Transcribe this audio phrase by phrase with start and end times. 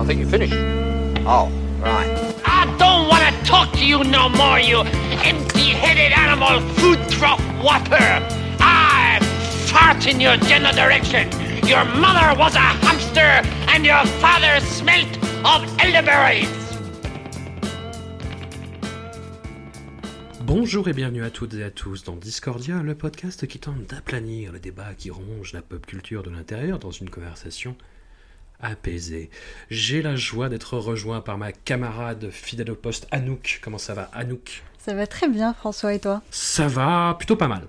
[0.00, 0.54] I think you finished.
[1.26, 2.08] Oh, right.
[2.46, 8.08] I don't want to talk to you no more, you empty-headed animal food trough whopper.
[8.60, 9.18] I
[9.68, 11.28] fart in your general direction.
[11.66, 16.48] Your mother was a hamster and your father smelt of elderberries.
[20.40, 24.50] Bonjour et bienvenue à toutes et à tous dans Discordia, le podcast qui tente d'aplanir
[24.50, 27.76] le débat qui ronge la pop culture de l'intérieur dans une conversation
[28.62, 29.30] apaisée.
[29.70, 33.60] J'ai la joie d'être rejoint par ma camarade fidèle au poste Anouk.
[33.62, 34.62] Comment ça va Anouk?
[34.78, 36.22] Ça va très bien, François, et toi?
[36.30, 37.62] Ça va plutôt pas mal.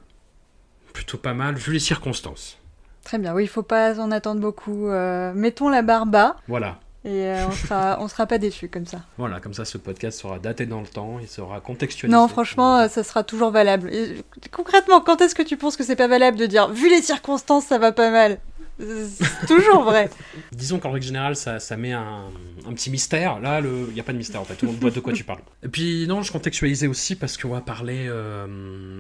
[0.94, 2.58] Plutôt pas mal vu les circonstances.
[3.04, 4.88] Très bien, oui, il faut pas en attendre beaucoup.
[4.88, 6.80] Euh, mettons la barre bas Voilà.
[7.04, 9.00] et euh, on sera, on sera pas déçus comme ça.
[9.18, 12.16] Voilà, comme ça ce podcast sera daté dans le temps, il sera contextualisé.
[12.16, 13.92] Non, franchement, euh, ça sera toujours valable.
[13.94, 17.02] Et, concrètement, quand est-ce que tu penses que c'est pas valable de dire, vu les
[17.02, 18.38] circonstances, ça va pas mal?
[18.82, 20.10] C'est toujours vrai.
[20.52, 22.26] Disons qu'en règle générale, ça, ça met un,
[22.68, 23.40] un petit mystère.
[23.40, 25.14] Là, il n'y a pas de mystère en fait, tout le monde voit de quoi
[25.14, 25.42] tu parles.
[25.64, 28.48] Et puis, non, je contextualisais aussi parce qu'on va parler, euh,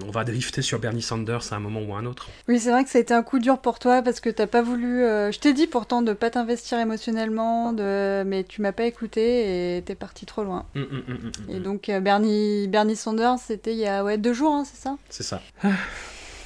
[0.07, 2.29] on va drifter sur Bernie Sanders à un moment ou à un autre.
[2.47, 4.47] Oui, c'est vrai que ça a été un coup dur pour toi parce que t'as
[4.47, 5.03] pas voulu.
[5.03, 8.23] euh, Je t'ai dit pourtant de pas t'investir émotionnellement, de...
[8.23, 10.65] mais tu m'as pas écouté et t'es parti trop loin.
[10.75, 11.31] Hum, hum, hum.
[11.55, 14.81] Et donc, euh, Bernie, Bernie Sanders, c'était il y a ouais, deux jours, hein, c'est
[14.81, 14.97] ça?
[15.09, 15.41] C'est ça.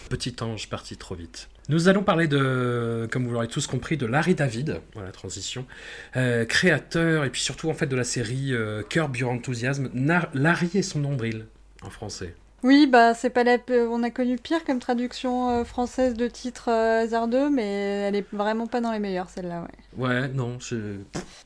[0.09, 1.49] Petit ange parti trop vite.
[1.67, 5.65] Nous allons parler de, comme vous l'aurez tous compris, de Larry David, voilà, transition,
[6.15, 10.29] euh, créateur et puis surtout en fait de la série euh, Curb Your Enthusiasm, Nar-
[10.35, 11.47] Larry et son nombril
[11.81, 12.35] en français.
[12.63, 13.57] Oui, bah c'est pas la...
[13.89, 17.65] on a connu pire comme traduction euh, française de titre euh, hasardeux, mais
[18.07, 20.05] elle est vraiment pas dans les meilleures celle-là, ouais.
[20.05, 20.77] Ouais, non, c'est...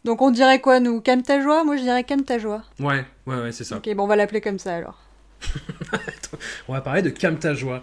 [0.03, 0.99] Donc on dirait quoi nous?
[1.01, 2.63] Calme ta joie Moi je dirais calme ta joie.
[2.79, 3.77] Ouais, ouais, ouais, c'est ça.
[3.77, 4.99] Ok, bon on va l'appeler comme ça alors.
[6.67, 7.81] On va parler de Calme ta joie.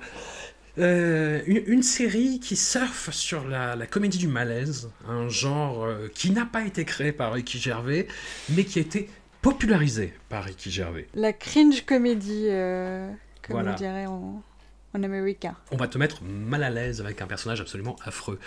[0.79, 6.09] Euh, une, une série qui surfe sur la, la comédie du malaise, un genre euh,
[6.15, 8.07] qui n'a pas été créé par Ricky Gervais,
[8.51, 9.09] mais qui a été
[9.41, 11.07] popularisé par Ricky Gervais.
[11.15, 13.09] La cringe comédie, euh,
[13.43, 13.73] comme Voilà.
[13.73, 14.43] on dirait en,
[14.93, 15.57] en américain.
[15.71, 18.39] On va te mettre mal à l'aise avec un personnage absolument affreux.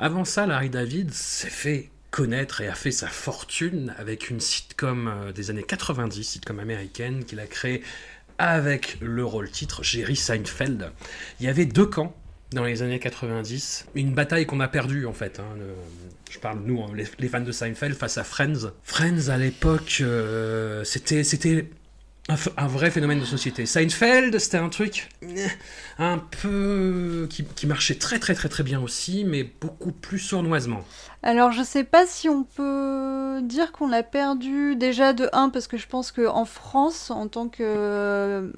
[0.00, 5.30] Avant ça, Larry David s'est fait connaître et a fait sa fortune avec une sitcom
[5.34, 7.82] des années 90, sitcom américaine qu'il a créée
[8.38, 10.92] avec le rôle titre Jerry Seinfeld.
[11.40, 12.14] Il y avait deux camps
[12.52, 15.40] dans les années 90, une bataille qu'on a perdue en fait.
[15.40, 15.56] hein,
[16.30, 18.70] je parle nous, hein, les, fans de Seinfeld face à Friends.
[18.82, 21.68] Friends à l'époque, euh, c'était c'était
[22.28, 23.66] un vrai phénomène de société.
[23.66, 25.46] Seinfeld, c'était un truc eh,
[25.98, 30.84] un peu qui, qui marchait très très très très bien aussi, mais beaucoup plus sournoisement.
[31.22, 35.66] Alors je sais pas si on peut dire qu'on l'a perdu déjà de 1 parce
[35.66, 38.48] que je pense qu'en France, en tant que euh,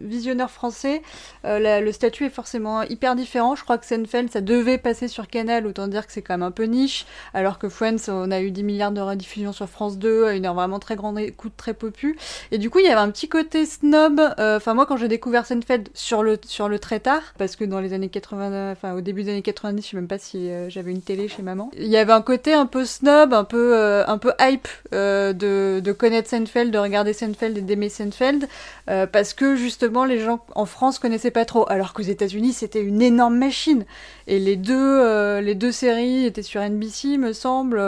[0.00, 1.02] visionneur français,
[1.44, 3.56] euh, le statut est forcément hyper différent.
[3.56, 6.42] Je crois que Seinfeld, ça devait passer sur Canal, autant dire que c'est quand même
[6.42, 7.04] un peu niche,
[7.34, 10.46] alors que Friends, on a eu 10 milliards de rediffusions sur France 2, à une
[10.46, 12.16] heure vraiment très grande écoute, très popu.
[12.52, 14.20] Et du coup, il y avait un petit côté snob.
[14.38, 17.64] euh, Enfin, moi, quand j'ai découvert Seinfeld sur le, sur le très tard, parce que
[17.64, 20.50] dans les années 80, enfin, au début des années 90, je sais même pas si
[20.68, 21.70] j'avais une télé chez maman.
[21.78, 25.32] Il y avait un côté un peu snob, un peu, euh, un peu hype euh,
[25.32, 28.46] de, de connaître Seinfeld, de regarder Seinfeld et d'aimer Seinfeld,
[28.90, 32.82] euh, parce que justement, les gens en France connaissaient pas trop, alors qu'aux États-Unis, c'était
[32.82, 33.84] une énorme machine.
[34.26, 37.80] Et les deux, les deux séries étaient sur NBC, me semble.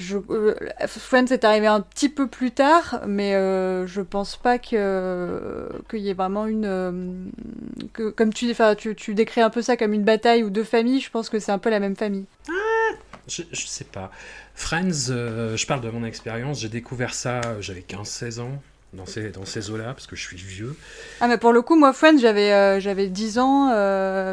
[0.00, 0.54] Euh, je, euh,
[0.86, 6.00] Friends est arrivé un petit peu plus tard, mais euh, je pense pas que qu'il
[6.00, 6.92] y ait vraiment une euh,
[7.92, 10.64] que comme tu, enfin, tu tu décris un peu ça comme une bataille ou deux
[10.64, 11.00] familles.
[11.00, 12.24] Je pense que c'est un peu la même famille.
[13.28, 14.10] Je, je sais pas.
[14.54, 18.62] Friends, je parle de mon expérience, j'ai découvert ça, j'avais 15-16 ans.
[18.92, 20.74] Dans ces, dans ces eaux-là, parce que je suis vieux.
[21.20, 23.68] Ah mais pour le coup, moi Friends, j'avais j'avais 10 ans,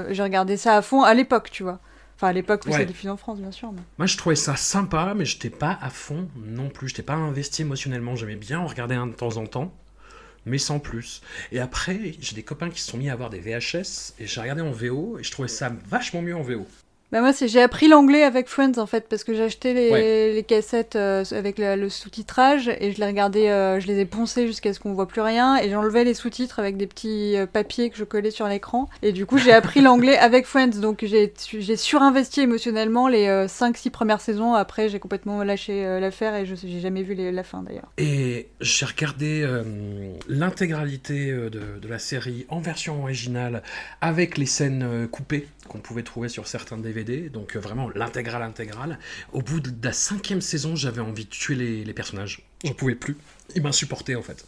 [0.10, 1.80] j'ai regardé ça à fond à l'époque, tu vois.
[2.18, 2.80] Enfin à l'époque où Ouais.
[2.80, 3.72] c'est diffusé en France, bien sûr.
[3.72, 6.88] mais- Moi, je trouvais ça sympa, mais j'étais pas à fond non plus.
[6.90, 8.16] J'étais pas investi émotionnellement.
[8.16, 9.72] J'aimais bien en regarder un de temps en temps,
[10.46, 11.22] mais sans plus.
[11.52, 14.42] Et après, j'ai des copains qui se sont mis à avoir des VHS, et j'ai
[14.42, 16.66] regardé en VO, et je trouvais ça vachement mieux en VO.
[17.12, 20.34] Bah moi, j'ai appris l'anglais avec Friends en fait parce que j'ai acheté les, Ouais.
[20.34, 24.06] les cassettes euh, avec le, le sous-titrage et je les regardais, euh, je les ai
[24.06, 27.46] poncées jusqu'à ce qu'on voit plus rien et j'enlevais les sous-titres avec des petits euh,
[27.46, 31.06] papiers que je collais sur l'écran et du coup j'ai appris l'anglais avec Friends donc
[31.06, 34.54] j'ai surinvesti émotionnellement les 5-6 premières saisons.
[34.54, 37.90] Après j'ai complètement lâché l'affaire et je j'ai jamais vu les- la fin d'ailleurs.
[37.98, 39.48] Et j'ai regardé
[40.28, 41.50] l'intégralité de,
[41.82, 43.64] de la série en version originale
[44.02, 49.00] avec les scènes coupées qu'on pouvait trouver sur certains DVD, donc euh, vraiment l'intégrale intégrale.
[49.34, 52.48] Au bout de la cinquième saison, j'avais envie de tuer les, les personnages.
[52.64, 53.18] J'en pouvais plus.
[53.56, 54.46] Ils m'insupportaient en fait.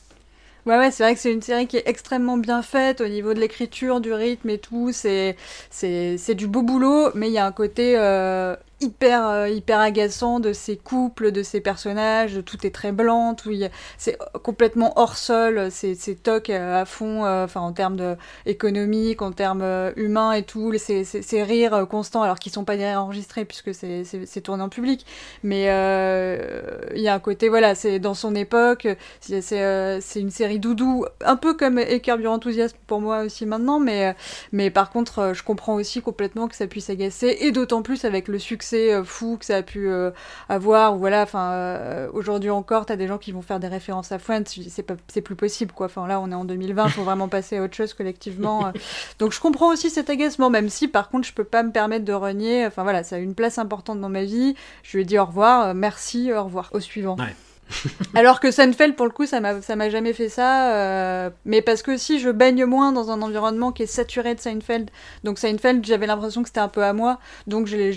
[0.65, 3.33] Ouais, ouais, c'est vrai que c'est une série qui est extrêmement bien faite au niveau
[3.33, 4.91] de l'écriture, du rythme et tout.
[4.91, 5.37] C'est,
[5.69, 9.79] c'est, c'est du beau boulot, mais il y a un côté euh, hyper, euh, hyper
[9.79, 12.41] agaçant de ces couples, de ces personnages.
[12.45, 15.67] Tout est très blanc, tout, y c'est complètement hors sol.
[15.71, 18.15] C'est, toc à fond, euh, enfin en termes de
[18.45, 20.73] économique, en termes euh, humains et tout.
[20.77, 25.05] Ces, ces, rires constants, alors qu'ils sont pas des enregistrés puisque c'est, tourné en public.
[25.43, 28.87] Mais il y a un côté, voilà, c'est dans son époque.
[29.19, 34.15] C'est une série doudou, un peu comme Et Carburant Enthousiasme pour moi aussi maintenant, mais,
[34.51, 38.27] mais par contre, je comprends aussi complètement que ça puisse agacer, et d'autant plus avec
[38.27, 40.11] le succès euh, fou que ça a pu euh,
[40.49, 40.95] avoir.
[40.95, 44.19] Ou voilà, enfin, euh, aujourd'hui encore, t'as des gens qui vont faire des références à
[44.61, 45.87] dis, c'est pas- c'est plus possible, quoi.
[45.87, 48.71] Enfin, là, on est en 2020, faut vraiment passer à autre chose collectivement.
[49.19, 52.05] Donc, je comprends aussi cet agacement, même si, par contre, je peux pas me permettre
[52.05, 52.65] de renier.
[52.65, 54.55] Enfin, voilà, ça a une place importante dans ma vie.
[54.83, 57.15] Je lui ai dit au revoir, merci, au revoir, au suivant.
[57.17, 57.35] Ouais.
[58.15, 60.73] Alors que Seinfeld, pour le coup, ça m'a ça m'a jamais fait ça.
[60.75, 64.39] euh, mais parce que si je baigne moins dans un environnement qui est saturé de
[64.39, 64.89] Seinfeld.
[65.23, 67.19] Donc Seinfeld, j'avais l'impression que c'était un peu à moi.
[67.47, 67.91] Donc j'ai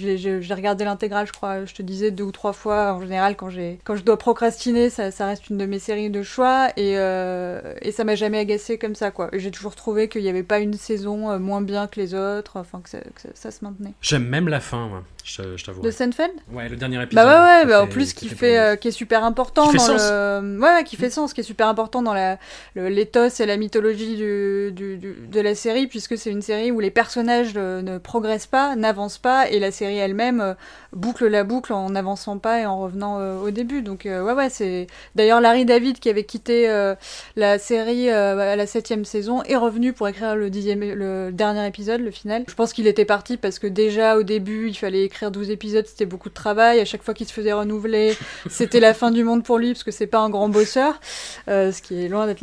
[0.54, 2.92] regardé l'intégrale, je crois, je te disais deux ou trois fois.
[2.94, 6.10] En général, quand, j'ai- quand je dois procrastiner, ça, ça reste une de mes séries
[6.10, 6.69] de choix.
[6.76, 9.30] Et, euh, et ça m'a jamais agacé comme ça, quoi.
[9.32, 12.58] J'ai toujours trouvé qu'il n'y avait pas une saison euh, moins bien que les autres.
[12.58, 13.92] Enfin, que ça, que ça, ça se maintenait.
[14.00, 15.02] J'aime même la fin, moi.
[15.24, 15.82] Je, je t'avoue.
[15.82, 16.32] De Seinfeld?
[16.52, 17.24] Ouais, le dernier épisode.
[17.24, 19.79] Bah ouais, ouais, bah en plus qui fait, euh, qui est super important Qui fait
[19.79, 20.11] dans sens.
[20.11, 22.38] le, ouais, ouais, qui fait sens, qui est super important dans la,
[22.76, 26.81] l'éthos et la mythologie du, du- du- de la série, puisque c'est une série où
[26.81, 30.55] les personnages euh, ne progressent pas, n'avancent pas, et la série elle-même euh,
[30.93, 33.82] boucle la boucle en n'avançant pas et en revenant euh, au début.
[33.82, 36.94] Donc euh, ouais, ouais, c'est d'ailleurs Larry David qui avait quitté euh,
[37.37, 42.00] la série à la septième saison est revenu pour écrire le dixième, le dernier épisode,
[42.00, 42.44] le final.
[42.49, 45.87] Je pense qu'il était parti parce que déjà au début il fallait écrire 12 épisodes,
[45.87, 46.81] c'était beaucoup de travail.
[46.81, 48.17] À chaque fois qu'il se faisait renouveler,
[48.50, 51.00] c'était la fin du monde pour lui parce que c'est pas un grand bosseur,
[51.49, 52.43] euh, ce qui est loin d'être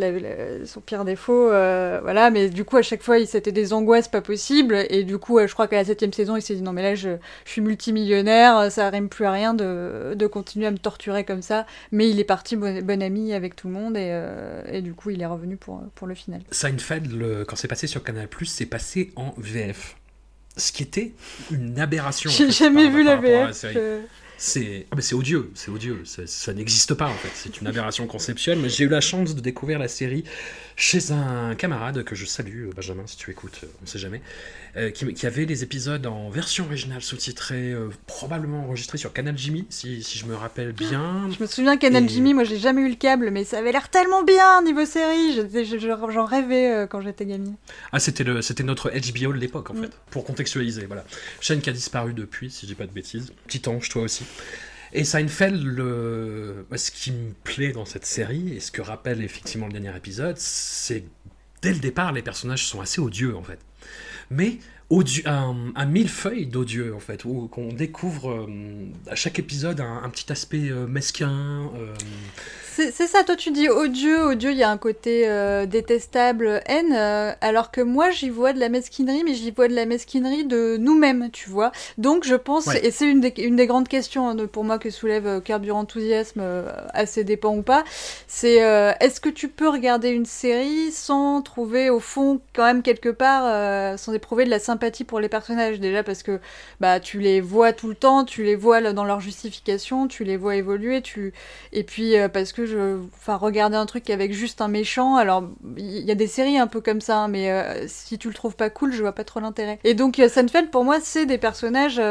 [0.66, 1.50] son pire défaut.
[1.52, 5.18] euh, voilà, mais du coup à chaque fois c'était des angoisses pas possibles et du
[5.18, 7.10] coup euh, je crois qu'à la septième saison il s'est dit non mais là je,
[7.46, 11.42] je suis multimillionnaire, ça rime plus à rien de, de continuer à me torturer comme
[11.42, 11.66] ça.
[11.92, 14.94] Mais il est parti bon, bon ami avec tout le monde et, euh, et du
[14.94, 16.42] coup il est revenu pour, pour le final.
[16.52, 19.96] Seinfeld, le- quand c'est passé sur Canal+, c'est passé en VF.
[20.58, 21.14] Ce qui était
[21.52, 22.30] une aberration.
[22.30, 23.64] en J'ai fait, jamais vu la VF.
[24.42, 28.70] C'est ah, odieux, c'est odieux, ça n'existe pas en fait, c'est une aberration conceptuelle, mais
[28.70, 30.24] j'ai eu la chance de découvrir la série
[30.82, 34.22] chez un camarade que je salue, Benjamin, si tu écoutes, euh, on sait jamais,
[34.78, 39.38] euh, qui, qui avait les épisodes en version originale sous-titrée, euh, probablement enregistrés sur Canal
[39.38, 41.30] Jimmy, si, si je me rappelle bien.
[41.38, 43.74] Je me souviens Canal Et- Jimmy, moi j'ai jamais eu le câble, mais ça avait
[43.74, 45.34] l'air tellement bien niveau série.
[45.36, 47.56] Je- je- je- J'en rêvais euh, quand j'étais gamine.
[47.92, 49.82] Ah, c'était le, c'était notre HBO de l'époque en Mm.
[49.84, 51.04] fait, pour contextualiser, voilà.
[51.42, 53.34] Chaîne qui a disparu depuis, si je dis pas de bêtises.
[53.48, 54.24] Petit ange, toi aussi.
[54.94, 55.76] Et Seinfeld,
[56.70, 59.96] bah, ce qui me plaît dans cette série, et ce que rappelle effectivement le dernier
[59.96, 61.04] épisode, c'est
[61.62, 63.60] dès le départ, les personnages sont assez odieux en fait.
[64.30, 64.60] Mais
[65.26, 68.48] un, un millefeuille d'odieux en fait, où qu'on découvre euh,
[69.10, 71.70] à chaque épisode un, un petit aspect euh, mesquin.
[71.76, 71.94] euh,
[72.76, 75.28] C'est ça, toi tu dis odieux, odieux, il y a un côté
[75.68, 76.94] détestable, haine,
[77.42, 80.78] alors que moi j'y vois de la mesquinerie, mais j'y vois de la mesquinerie de
[80.78, 81.74] nous-mêmes, tu vois.
[81.98, 82.86] Donc je pense, Ouais.
[82.86, 85.82] et c'est une des, une des grandes questions hein, de- pour moi que soulève Carburant
[85.82, 86.42] Enthousiasme,
[86.94, 87.84] à ses dépens ou pas,
[88.28, 88.56] c'est
[89.02, 94.00] est-ce que tu peux regarder une série sans trouver au fond quand même quelque part,
[94.00, 96.40] sans éprouver de la sympathie pour les personnages déjà parce que
[96.80, 100.38] bah tu les vois tout le temps, tu les vois dans leur justification, tu les
[100.38, 101.34] vois évoluer, tu
[101.74, 105.50] et puis euh, parce que je enfin regarder un truc avec juste un méchant, alors
[105.78, 108.34] il y a des séries un peu comme ça hein, mais euh, si tu le
[108.34, 109.80] trouves pas cool, je vois pas trop l'intérêt.
[109.84, 112.02] Et donc euh, Seinfeld pour moi c'est des personnages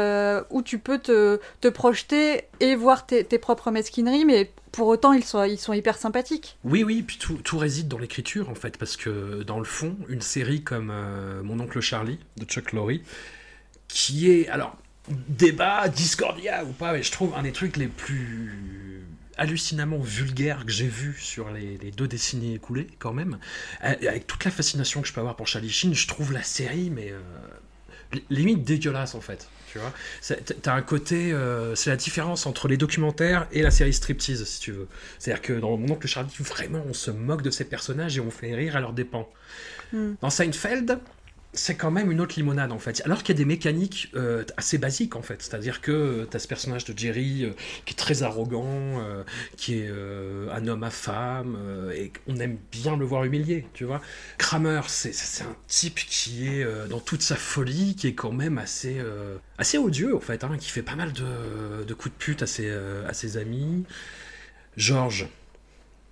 [0.49, 5.13] où tu peux te, te projeter et voir tes, tes propres mesquineries mais pour autant
[5.13, 6.57] ils sont ils sont hyper sympathiques.
[6.63, 9.97] Oui, oui, puis tout, tout réside dans l'écriture en fait, parce que dans le fond,
[10.07, 12.99] une série comme euh, Mon oncle Charlie de Chuck Lorre,
[13.87, 14.75] qui est, alors,
[15.27, 19.03] débat, discordia ou pas, mais je trouve un des trucs les plus
[19.37, 23.39] hallucinamment vulgaires que j'ai vu sur les, deux décennies écoulées, quand même.
[23.83, 26.43] Euh, Avec toute la fascination que je peux avoir pour Charlie Sheen, je trouve la
[26.43, 27.11] série, mais.
[27.11, 27.19] euh,
[28.29, 29.47] limite dégueulasse en fait.
[29.71, 33.69] Tu vois, C'est- t'as un côté, euh, c'est la différence entre les documentaires et la
[33.69, 34.87] série striptease, si tu veux.
[35.19, 38.31] C'est-à-dire que dans Mon oncle Charlie, vraiment, on se moque de ces personnages et on
[38.31, 39.29] fait rire à leurs dépens.
[39.93, 40.13] Hmm.
[40.21, 40.97] Dans Seinfeld,
[41.51, 43.01] c'est quand même une autre limonade en fait.
[43.05, 45.41] Alors qu'il y a des mécaniques euh, assez basiques en fait.
[45.41, 47.53] C'est-à-dire que tu as ce personnage de Jerry euh,
[47.85, 49.23] qui est très arrogant, euh,
[49.57, 53.65] qui est euh, un homme à femme, euh, et on aime bien le voir humilié,
[53.73, 53.99] tu vois.
[54.37, 55.09] Kramer, c'est
[55.43, 59.37] un type qui est euh, dans toute sa folie, qui est quand même assez, euh,
[59.57, 62.47] assez odieux en fait, hein, qui fait pas mal de, de coups de pute à
[62.47, 63.85] ses, euh, à ses amis.
[64.77, 65.27] George.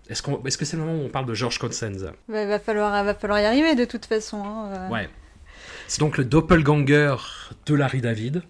[0.10, 2.13] Est-ce qu'on- est-ce que c'est le moment où on parle de George Costanza?
[2.27, 4.41] Va, va falloir, va falloir y arriver de toute façon.
[4.44, 4.89] hein, euh.
[4.89, 5.10] Ouais.
[5.88, 7.15] C'est donc le doppelganger
[7.65, 8.44] de Larry David,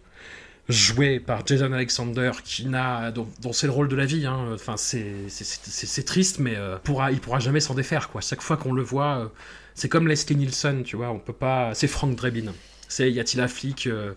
[0.70, 4.26] joué par Jason Alexander, qui n'a, dont, c'est le rôle de la vie.
[4.26, 4.50] hein.
[4.54, 8.10] Enfin, c'est, triste, mais euh, pourra, il pourra jamais s'en défaire.
[8.22, 9.28] Chaque fois qu'on le voit, euh,
[9.76, 11.10] c'est comme Leslie Nielsen, tu vois.
[11.12, 11.74] On peut pas.
[11.74, 12.54] C'est Frank Drebin.
[12.90, 14.14] C'est y a-t-il un flic euh,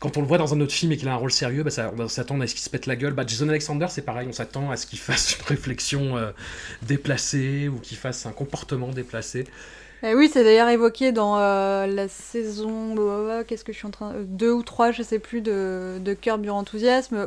[0.00, 1.70] quand on le voit dans un autre film et qu'il a un rôle sérieux, bah,
[1.70, 3.14] ça- on s'attend à ce qu'il se pète la gueule.
[3.14, 6.32] Bah, Jason Alexander, c'est pareil, on s'attend à ce qu'il fasse une réflexion euh,
[6.82, 9.44] déplacée ou qu'il fasse un comportement déplacé.
[10.06, 13.90] Eh oui, c'est d'ailleurs évoqué dans euh, la saison, euh, qu'est-ce que je suis en
[13.90, 16.62] train, euh, deux ou trois, je sais plus, de, de Curb Your.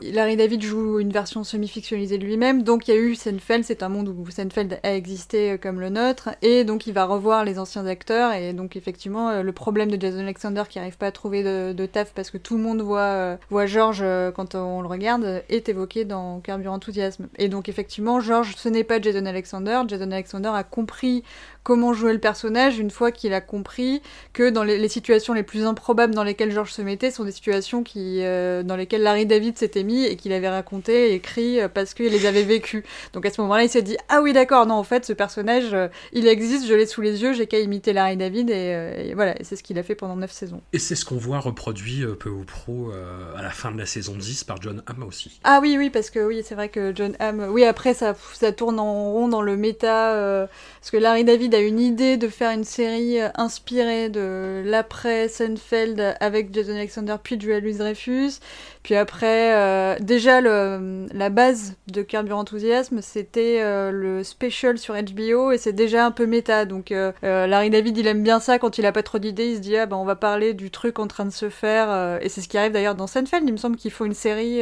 [0.04, 3.82] Larry David joue une version semi-fictionnalisée de lui-même, donc il y a eu Seinfeld, c'est
[3.82, 7.46] un monde où Seinfeld a existé euh, comme le nôtre, et donc il va revoir
[7.46, 11.08] les anciens acteurs, et donc effectivement, euh, le problème de Jason Alexander qui arrive pas
[11.08, 14.06] à trouver de, taf parce que tout le monde voit, voit George
[14.36, 17.28] quand on le regarde, est évoqué dans Curb Your Enthusiasm.
[17.40, 21.24] Et donc effectivement, George, ce n'est pas Jason Alexander, Jason Alexander a compris
[21.68, 25.44] comment jouer le personnage une fois qu'il a compris que dans les, les situations les
[25.44, 29.26] plus improbables dans lesquelles George se mettait sont des situations qui, euh, dans lesquelles Larry
[29.26, 32.86] David s'était mis et qu'il avait raconté et écrit euh, parce qu'il les avait vécues.
[33.12, 35.74] Donc à ce moment-là, il s'est dit Ah oui, d'accord, non, en fait, ce personnage,
[35.74, 39.04] euh, il existe, je l'ai sous les yeux, j'ai qu'à imiter Larry David et, euh,
[39.04, 40.62] et voilà, et c'est ce qu'il a fait pendant 9 saisons.
[40.72, 43.86] Et c'est ce qu'on voit reproduit peu ou prou euh, à la fin de la
[43.86, 45.42] saison 10 par John Hamm aussi.
[45.44, 47.46] Ah oui, oui, parce que oui, c'est vrai que John Hamm.
[47.50, 50.48] Oui, après, ça, ça tourne en rond dans le méta.
[50.80, 55.28] parce que Larry David a une idée de faire une série euh, inspirée de l'après
[55.28, 58.40] Seinfeld avec Jason Alexander puis Julia Louis-Dreyfus.
[58.84, 64.78] Puis après, euh, déjà, le, la base de Curb Your Enthusiasm, c'était euh, le special
[64.78, 66.64] sur HBO et c'est déjà un peu méta.
[66.66, 69.48] Donc euh, Larry David, il aime bien ça quand il a pas trop d'idées.
[69.50, 72.20] Il se dit, ah ben on va parler du truc en train de se faire.
[72.22, 73.44] et c'est ce qui arrive d'ailleurs dans Seinfeld.
[73.46, 74.62] Il me semble qu'il faut une série.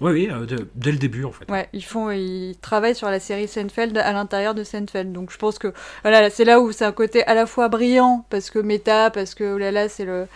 [0.00, 1.50] Oui, oui, de- dès le début en fait.
[1.50, 5.12] Ouais, ils font, ils travaillent sur la série Seinfeld à l'intérieur de Seinfeld.
[5.12, 8.24] Donc je pense que voilà, c'est là où c'est un côté à la fois brillant
[8.30, 10.26] parce que méta, parce que oh là là, c'est le,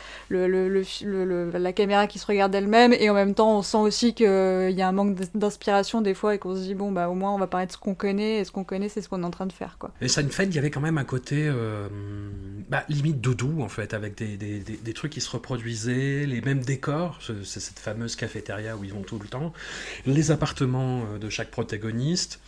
[1.58, 4.82] la caméra qui se regarde elle-même, et en même temps, on sent aussi qu'il y
[4.82, 7.38] a un manque d'inspiration des fois et qu'on se dit bon bah au moins on
[7.38, 9.30] va parler de ce qu'on connaît et ce qu'on connaît, c'est ce qu'on est en
[9.30, 9.90] train de faire quoi.
[10.00, 11.88] Et Seinfeld, il y avait quand même un côté euh,
[12.68, 16.40] bah, limite doudou en fait, avec des, des, des- des trucs qui se reproduisaient, les
[16.40, 19.52] mêmes décors, ce- c'est cette fameuse cafétéria où ils vont tout le temps,
[20.06, 22.40] les appartements euh, de chaque protagoniste,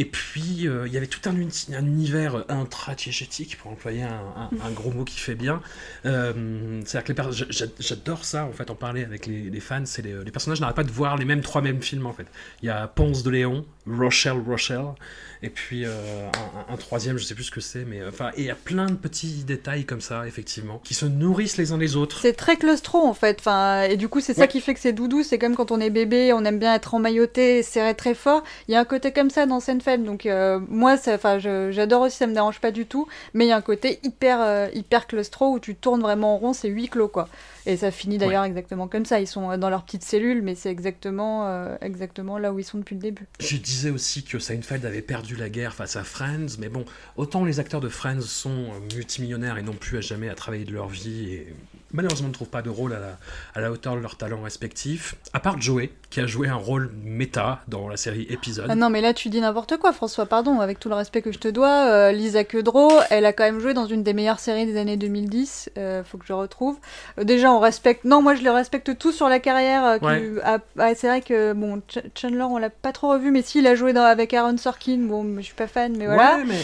[0.00, 4.22] et puis euh, il y avait tout un, uni- un univers intra-diégétique, pour employer un,
[4.36, 5.60] un- un gros mot qui fait bien.
[6.06, 7.48] Euh, C'est-à-dire que les
[7.80, 10.76] j'adore ça en fait, en parler avec les, les fans, c'est les, les personnages n'arrêtent
[10.76, 12.26] pas de voir les mêmes trois mêmes films en fait.
[12.62, 14.94] Il y a Ponce de Léon, Rochelle Rochelle,
[15.42, 16.28] et puis euh,
[16.68, 18.56] un, troisième, je sais plus ce que c'est, mais euh, enfin, et il y a
[18.56, 22.18] plein de petits détails comme ça, effectivement, qui se nourrissent les uns les autres.
[22.22, 24.92] C'est très claustro en fait, enfin, et du coup c'est ça qui fait que c'est
[24.92, 28.42] doudou, c'est comme quand on est bébé, on aime bien être emmailloté, serré très fort,
[28.66, 32.16] il y a un côté comme ça dans Seinfeld, donc euh, moi enfin, j'adore aussi,
[32.16, 35.06] ça me dérange pas du tout, mais il y a un côté hyper, euh, hyper
[35.06, 37.28] claustro où tu tournes vraiment en rond, c'est huis clos quoi.
[37.66, 40.54] Et ça finit d'ailleurs exactement comme ça, ils sont euh, dans leur petite cellule, mais
[40.54, 43.26] c'est exactement, euh, exactement là où ils sont depuis le début.
[43.40, 46.84] Je disais aussi que Seinfeld avait perdu la guerre face à Friends, mais bon,
[47.16, 50.64] autant les acteurs de Friends sont euh, multimillionnaires et n'ont plus à jamais à travailler
[50.64, 51.54] de leur vie et
[51.92, 53.18] malheureusement ne trouvent pas de rôle à la,
[53.54, 56.90] à la hauteur de leurs talents respectifs, à part Joey, qui a joué un rôle
[57.02, 58.66] méta dans la série Épisode.
[58.68, 61.32] Ah non, mais là, tu dis n'importe quoi, François, pardon, avec tout le respect que
[61.32, 61.86] je te dois.
[61.86, 64.96] euh, Lisa Kudrow, elle a quand même joué dans une des meilleures séries des années
[64.98, 66.78] 2010, euh, faut que je retrouve.
[67.18, 68.04] Euh, déjà, on respecte.
[68.04, 69.84] Non, moi, je les respecte tous sur la carrière.
[69.84, 70.32] euh, Ouais.
[70.44, 73.58] ah, ah, c'est vrai que, bon, Ch- Chandler, on l'a pas trop revu, mais si,
[73.58, 74.02] il a joué dans...
[74.02, 74.98] avec Aaron Sorkin.
[74.98, 76.36] Bon, je suis pas fan, mais voilà.
[76.36, 76.60] Ouais, mais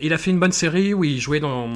[0.00, 1.68] il a fait une bonne série où il jouait dans,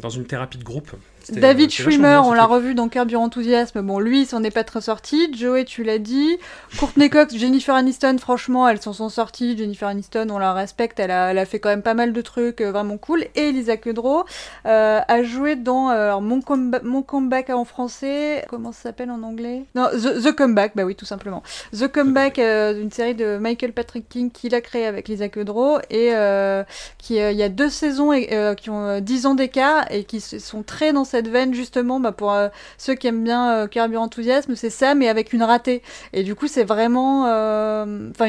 [0.00, 0.90] dans une thérapie de groupe.
[1.32, 3.80] David Schwimmer, on l'a revu dans Curb Your Enthusiasm.
[3.82, 5.32] Bon, lui, il s'en est pas très sorti.
[5.34, 6.38] Joey, tu l'as dit.
[6.78, 9.56] Courtney Cox, Jennifer Aniston, franchement, elles s'en sont sorties.
[9.56, 11.00] Jennifer Aniston, on la respecte.
[11.00, 13.24] Elle a, elle a fait quand même pas mal de trucs euh, vraiment cool.
[13.34, 14.24] Et Lisa Kudrow
[14.66, 18.44] euh, a joué dans euh, alors, Mon, Comeback en français.
[18.48, 19.64] Comment ça s'appelle en anglais?
[19.74, 21.42] Non, The, The Comeback, bah oui, tout simplement.
[21.76, 25.78] The Comeback, euh, une série de Michael Patrick King qu'il a créé avec Lisa Kudrow.
[25.90, 26.64] Et euh,
[26.98, 30.20] qui, il y a deux saisons et, qui ont euh, 10 ans d'écart et qui
[30.20, 31.19] sont très dans cette
[31.52, 32.48] justement bah, pour euh,
[32.78, 35.82] ceux qui aiment bien euh, Carburant Enthousiasme, c'est ça, mais avec une ratée.
[36.12, 38.26] Et du coup, c'est vraiment, euh, enfin,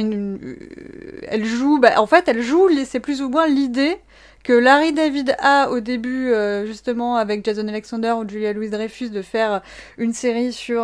[1.27, 3.97] elle joue, bah, en fait, elle joue, c'est plus ou moins l'idée
[4.43, 6.33] que Larry David a au début,
[6.65, 9.61] justement, avec Jason Alexander ou Julia Louis-Dreyfus, de faire
[9.99, 10.83] une série sur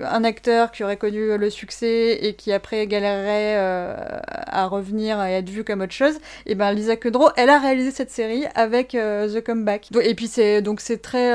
[0.00, 5.32] un acteur qui aurait connu le succès et qui après galérerait euh, à revenir et
[5.34, 6.14] être vu comme autre chose.
[6.46, 9.88] Et ben Lisa Kudrow, elle a réalisé cette série avec The Comeback.
[10.02, 11.34] Et puis c'est donc c'est très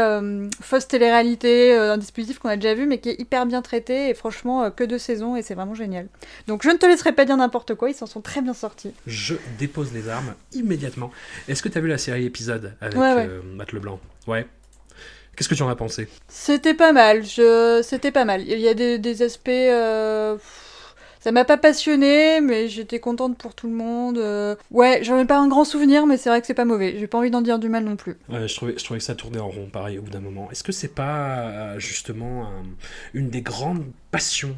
[0.61, 4.13] fausse télé-réalité, un dispositif qu'on a déjà vu, mais qui est hyper bien traité et
[4.13, 6.07] franchement que deux saisons et c'est vraiment génial.
[6.47, 8.93] Donc je ne te laisserai pas dire n'importe quoi, ils s'en sont très bien sortis.
[9.07, 11.11] Je dépose les armes immédiatement.
[11.47, 13.99] Est-ce que tu as vu la série épisode avec euh, Matt Leblanc?
[14.27, 14.45] Ouais.
[15.35, 16.07] Qu'est-ce que tu en as pensé?
[16.27, 17.23] C'était pas mal.
[17.25, 17.81] Je...
[17.83, 18.41] C'était pas mal.
[18.41, 19.49] Il y a des, aspects.
[19.49, 20.37] Euh,
[21.19, 24.17] ça m'a pas passionné, mais j'étais contente pour tout le monde.
[24.17, 24.55] Euh.
[24.71, 26.95] Ouais, j'en ai pas un grand souvenir, mais c'est vrai que c'est pas mauvais.
[26.97, 28.17] J'ai pas envie d'en dire du mal non plus.
[28.29, 30.49] Ouais, je trouvais, je trouvais que ça tournait en rond, pareil, au bout d'un moment.
[30.51, 32.49] Est-ce que c'est pas justement
[33.13, 34.55] une des grandes passions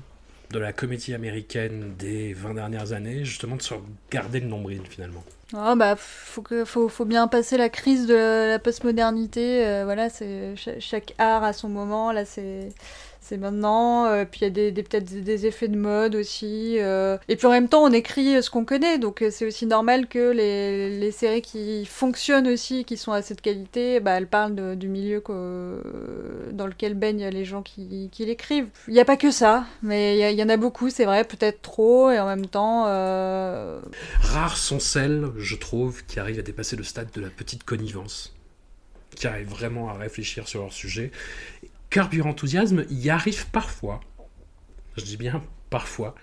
[0.52, 3.74] de la comédie américaine des 20 dernières années, justement de se
[4.12, 5.24] garder le nombril finalement?
[5.54, 9.66] Oh bah faut que faut, faut bien passer la crise de la postmodernité.
[9.66, 12.12] Euh, voilà, c'est chaque art a son moment.
[12.12, 12.70] Là, c'est
[13.28, 14.06] c'est maintenant.
[14.06, 16.78] Euh, puis il y a des, peut-être des effets de mode aussi.
[16.80, 17.18] Euh.
[17.28, 20.08] et puis en même temps, on écrit ce qu'on connaît, donc euh, c'est aussi normal
[20.08, 24.76] que les, les, séries qui fonctionnent aussi, qui sont à cette qualité, bah, elles parlent
[24.76, 25.22] du milieu
[26.52, 28.70] dans lequel baignent les gens qui, qui l'écrivent.
[28.88, 31.62] Il n'y a pas que ça, mais il y, en a beaucoup, c'est vrai, peut-être
[31.62, 32.84] trop, et en même temps...
[34.22, 38.34] Rares sont celles, je trouve, qui arrivent à dépasser le stade de la petite connivence
[39.16, 41.12] qui arrivent vraiment à réfléchir sur leur sujet
[41.90, 44.00] carburant enthousiasme y arrive parfois.
[44.96, 46.16] Je dis bien parfois.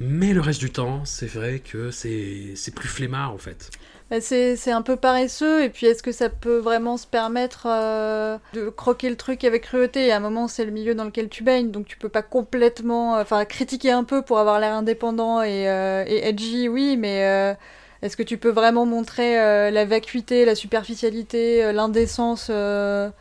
[0.00, 3.70] Mais le reste du temps, c'est vrai que c'est plus flemmard en fait.
[4.10, 8.36] Bah, c'est un peu paresseux, et puis est-ce que ça peut vraiment se permettre euh,
[8.52, 10.08] de croquer le truc avec cruauté?
[10.08, 12.22] Et à un moment, c'est le milieu dans lequel tu baignes, donc tu peux pas
[12.22, 13.18] complètement.
[13.18, 17.24] Enfin, critiquer un peu pour avoir l'air indépendant et, euh, et, edgy, oui, mais.
[17.24, 17.54] Euh,
[18.02, 19.36] est-ce que tu peux vraiment montrer
[19.70, 23.12] la vacuité, la superficialité, l'indécence Je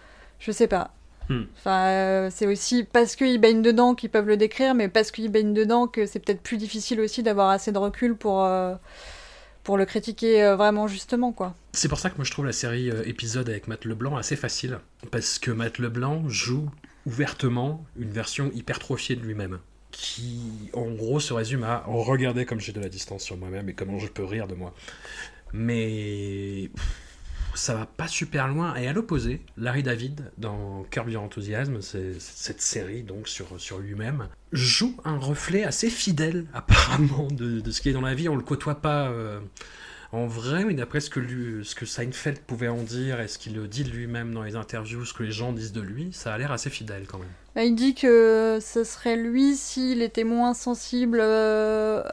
[0.52, 0.92] sais pas.
[1.30, 1.44] Hmm.
[1.58, 5.32] Enfin, euh, c'est aussi parce qu'ils baignent dedans qu'ils peuvent le décrire, mais parce qu'ils
[5.32, 8.76] baignent dedans que c'est peut-être plus difficile aussi d'avoir assez de recul pour, euh,
[9.64, 11.56] pour le critiquer euh, vraiment justement, quoi.
[11.72, 14.80] C'est pour ça que moi je trouve la série épisode avec Matt Leblanc assez facile,
[15.12, 16.70] parce que Matt Leblanc joue
[17.06, 19.60] ouvertement une version hypertrophiée de lui-même
[19.92, 23.74] qui en gros se résume à regarder comme j'ai de la distance sur moi-même et
[23.74, 24.74] comment je peux rire de moi.
[25.54, 26.72] Mais
[27.56, 28.76] ça va pas super loin.
[28.76, 34.28] Et à l'opposé, Larry David, dans Curb Your Enthusiasm, cette série donc sur, sur lui-même,
[34.52, 38.30] joue un reflet assez fidèle apparemment de, de, ce qui est dans la vie.
[38.30, 39.40] On le côtoie pas euh,
[40.14, 43.60] en vrai, mais d'après ce que, ce que Seinfeld pouvait en dire et ce qu'il
[43.68, 46.52] dit lui-même dans les interviews, ce que les gens disent de lui, ça a l'air
[46.52, 47.28] assez fidèle quand même.
[47.56, 52.04] Bah, il dit que ce serait lui s'il était moins sensible euh,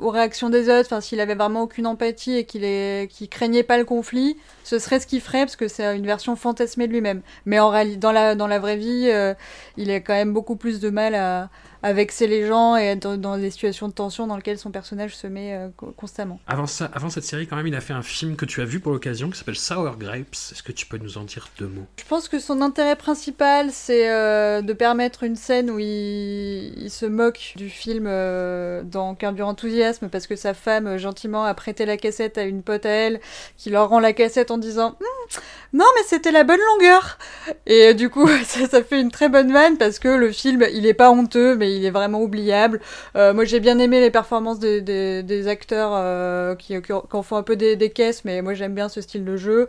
[0.00, 3.08] aux réactions des autres, s'il avait vraiment aucune empathie et qu'il est...
[3.30, 6.88] craignait pas le conflit, ce serait ce qu'il ferait parce que c'est une version fantasmée
[6.88, 7.22] de lui-même.
[7.46, 9.34] Mais en réalité, dans la, dans la vraie vie, euh,
[9.76, 11.48] il a quand même beaucoup plus de mal à,
[11.82, 15.16] à vexer les gens et être dans, des situations de tension dans lesquelles son personnage
[15.16, 16.38] se met euh, constamment.
[16.46, 18.64] Avant, ça, avant cette série, quand même, il a fait un film que tu as
[18.64, 20.34] vu pour l'occasion qui s'appelle Sour Grapes.
[20.52, 21.86] Est-ce que tu peux nous en dire deux mots?
[21.96, 27.06] Je pense que son intérêt principal, c'est euh, de permettre une scène où il, se
[27.06, 31.96] moque du film euh, dans Carburant Enthousiasme parce que sa femme, gentiment, a prêté la
[31.96, 33.20] cassette à une pote à elle
[33.56, 35.40] qui leur rend la cassette en disant hum,
[35.72, 37.18] Non, mais c'était la bonne longueur
[37.66, 40.86] Et du coup, ça, ça fait une très bonne vanne parce que le film, il
[40.86, 42.80] est pas honteux, mais il est vraiment oubliable.
[43.16, 47.56] Euh, moi, j'ai bien aimé les performances des, acteurs euh, qui, en font un peu
[47.56, 49.68] des, caisses, mais moi, j'aime bien ce style de jeu.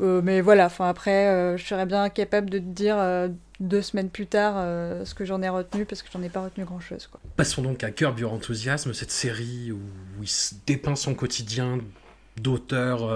[0.00, 2.96] Euh, mais voilà, enfin après, je serais bien capable de te dire
[3.60, 4.56] deux semaines plus tard
[5.04, 7.08] ce que j'en ai retenu parce que j'en ai pas retenu grand chose.
[7.36, 9.78] Passons donc à Curb Your Enthusiasme, cette série où,
[10.22, 10.28] il
[10.66, 11.78] dépeint son quotidien
[12.36, 13.08] d'auteur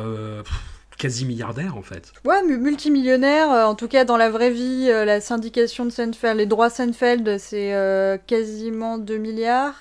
[0.99, 2.13] quasi milliardaire en fait.
[2.25, 3.51] Ouais, multimillionnaire.
[3.51, 6.69] Euh, en tout cas, dans la vraie vie, euh, la syndication de Seinfeld, les droits
[6.69, 9.75] Seinfeld, c'est euh, quasiment 2 milliards.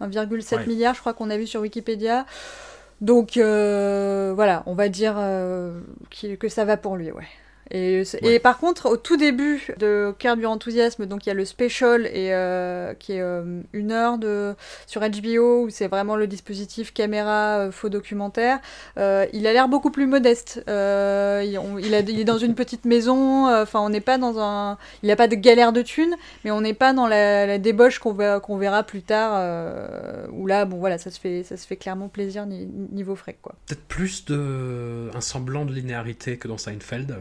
[0.00, 2.24] 1,7 milliard, je crois qu'on a vu sur Wikipédia.
[3.00, 5.14] Donc voilà, on va dire
[6.10, 7.26] que ça va pour lui, ouais.
[7.70, 11.44] Et, par contre, au tout début de Curb Your Enthusiasm, donc il y a le
[11.44, 14.54] special et euh, qui est euh, une heure de
[14.86, 18.60] sur HBO où c'est vraiment le dispositif caméra euh, faux documentaire.
[18.96, 20.62] il a l'air beaucoup plus modeste.
[20.66, 23.48] Il, il, est dans une petite maison.
[23.48, 24.78] Enfin, on n'est pas dans un.
[25.02, 28.14] Il n'a pas de galère de thunes, mais on n'est pas dans la, débauche qu'on
[28.14, 29.32] verra, qu'on verra plus tard.
[30.32, 33.54] où là, bon voilà, ça se fait, ça se fait clairement plaisir niveau frais quoi.
[33.66, 37.16] Peut-être plus de un semblant de linéarité que dans Seinfeld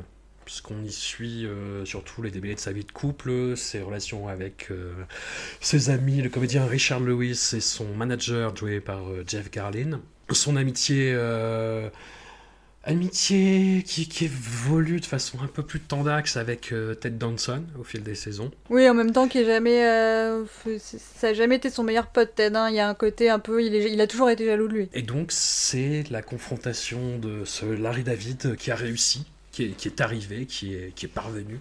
[0.48, 4.68] puisqu'on y suit euh, surtout les débuts de sa vie de couple, ses relations avec
[4.72, 4.94] euh,
[5.60, 10.00] ses amis, le comédien Richard Lewis et son manager joué par euh, Jeff Garlin.
[10.32, 11.14] Son amitié,
[12.84, 17.84] amitié qui, qui évolue de façon un peu plus tendax avec euh, Ted Danson au
[17.84, 18.52] fil des saisons.
[18.70, 20.46] Oui, en même temps, qui est jamais, euh,
[20.78, 22.56] ça a jamais été son meilleur pote, Ted.
[22.56, 22.70] hein.
[22.70, 24.74] Il y a un côté un peu, il, est, il a toujours été jaloux de
[24.74, 24.90] lui.
[24.94, 29.26] Et donc c'est la confrontation de ce Larry David qui a réussi,
[29.66, 31.60] qui est, arrivé, qui est, parvenu,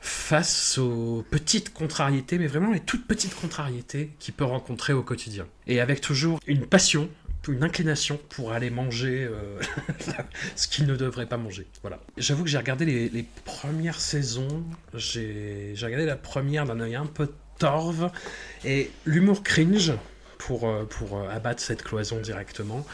[0.00, 5.46] face aux petites contrariétés, mais vraiment les toutes petites contrariétés qu'il peut rencontrer au quotidien.
[5.66, 7.08] Et avec toujours une passion,
[7.48, 9.60] une inclination pour aller manger euh,
[10.56, 11.66] ce qu'il ne devrait pas manger.
[11.82, 12.00] Voilà.
[12.16, 17.32] J'avoue que j'ai regardé les, premières saisons, j'ai regardé la première d'un œil un peu
[17.58, 18.10] torve,
[18.64, 19.92] et l'humour cringe,
[20.38, 22.86] pour, euh, euh, abattre cette cloison directement,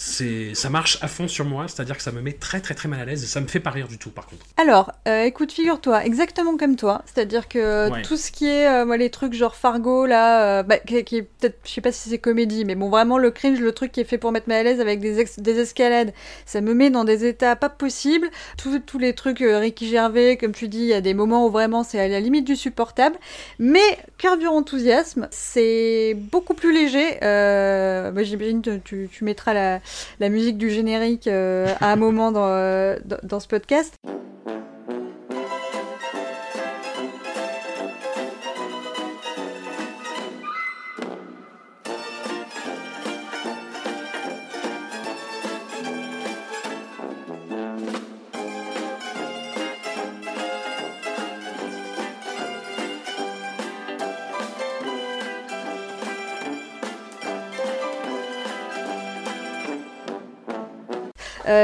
[0.00, 2.88] c'est ça marche à fond sur moi, c'est-à-dire que ça me met très très très
[2.88, 4.46] mal à l'aise et ça me fait pas rire du tout par contre.
[4.56, 8.02] Alors, euh, écoute, figure-toi, exactement comme toi, c'est-à-dire que Ouais.
[8.02, 11.58] tout ce qui est, euh, moi, les trucs genre Fargo, là, euh, bah, qui, peut-être,
[11.64, 14.04] je sais pas si c'est comédie, mais bon, vraiment le cringe, le truc qui est
[14.04, 16.12] fait pour mettre mal à l'aise avec des, ex- des escalades,
[16.46, 18.30] ça me met dans des états pas possibles.
[18.56, 21.44] Tous- tous les trucs euh, Ricky Gervais, comme tu dis, il y a des moments
[21.46, 23.16] où vraiment c'est à la limite du supportable.
[23.58, 27.18] Mais Curb Your Enthusiasm, c'est beaucoup plus léger.
[27.22, 29.80] Euh, bah, J'imagine que tu, tu mettras la,
[30.20, 32.96] la musique du générique euh, à un moment dans, euh,
[33.40, 33.94] ce podcast.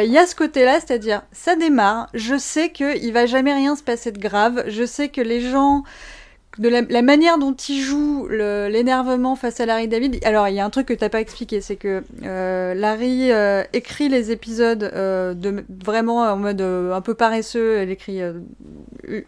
[0.03, 3.83] Il y a ce côté-là, c'est-à-dire, ça démarre, je sais qu'il va jamais rien se
[3.83, 5.85] passer de grave, je sais que les gens,
[6.59, 10.61] de la, manière dont ils jouent le- l'énervement face à Larry David, alors il y
[10.61, 14.85] a un truc que t'as pas expliqué, c'est que euh, Larry euh, écrit les épisodes
[14.85, 18.35] euh, de, vraiment en mode euh, un peu paresseux, elle écrit euh,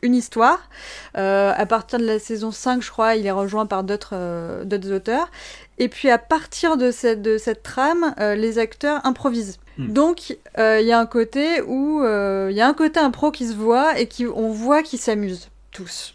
[0.02, 0.68] une histoire.
[1.16, 4.64] Euh, à partir de la saison 5, je crois, il est rejoint par d'autres euh,
[4.94, 5.30] auteurs.
[5.78, 9.58] Et puis à partir de cette, trame, euh, les acteurs improvisent.
[9.78, 9.92] Hmm.
[9.92, 13.30] Donc euh, il y a un côté où euh, il y a un côté impro
[13.30, 16.14] qui se voit et qui on voit qu'ils s'amusent tous.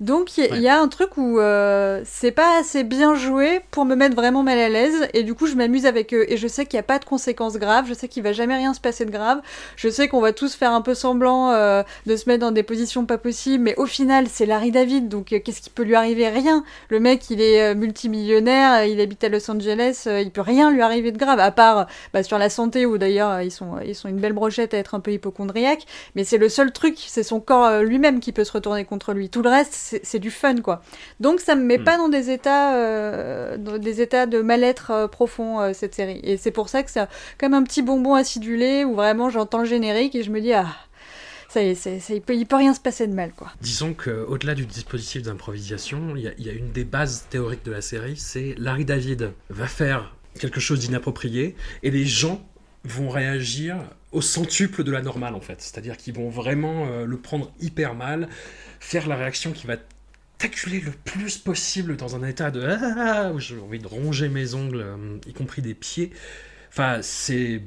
[0.00, 3.14] Donc il y, a- il y a un truc où euh, c'est pas assez bien
[3.14, 5.08] joué pour me mettre vraiment mal à l'aise.
[5.12, 6.24] Et du coup je m'amuse avec eux.
[6.28, 8.56] Et je sais qu'il n'y a pas de conséquences graves, je sais qu'il va jamais
[8.56, 9.40] rien se passer de grave,
[9.76, 12.62] je sais qu'on va tous faire un peu semblant euh, de se mettre dans des
[12.62, 13.62] positions pas possibles.
[13.62, 15.08] Mais au final c'est Larry David.
[15.08, 16.28] Donc euh, qu'est-ce qui peut lui arriver?
[16.28, 16.64] Rien.
[16.88, 20.80] Le mec il est euh, multimillionnaire, il habite à Los Angeles, il peut rien lui
[20.82, 21.40] arriver de grave.
[21.40, 24.72] À part bah, sur la santé où d'ailleurs ils sont ils sont une belle brochette
[24.74, 25.84] à être un peu hypochondriaques.
[26.14, 29.28] Mais c'est le seul truc, c'est son corps lui-même qui peut se retourner contre lui.
[29.28, 30.82] Tout le reste, c'est du fun, quoi.
[31.20, 31.84] Donc ça me met Mm.
[31.84, 36.20] pas dans des états, euh, dans des états de mal-être euh, profond euh, cette série.
[36.22, 37.06] Et c'est pour ça que c'est
[37.38, 40.66] comme un petit bonbon acidulé où vraiment j'entends le générique et je me dis ah.
[41.52, 43.48] Ça y est, c'est- il, peut, il peut rien se passer de mal, quoi.
[43.60, 47.80] Disons qu'au-delà du dispositif d'improvisation, il y, y a une des bases théoriques de la
[47.80, 52.40] série, c'est Larry David va faire quelque chose d'inapproprié et les gens
[52.84, 53.78] vont réagir
[54.12, 55.60] au centuple de la normale en fait.
[55.60, 58.28] C'est-à-dire qu'ils vont vraiment euh, le prendre hyper mal,
[58.80, 59.76] faire la réaction qui va
[60.38, 64.80] t'acculer le plus possible dans un état de ah, j'ai envie de ronger mes ongles,
[64.80, 66.10] euh, y compris des pieds.
[66.70, 67.62] Enfin, c'est.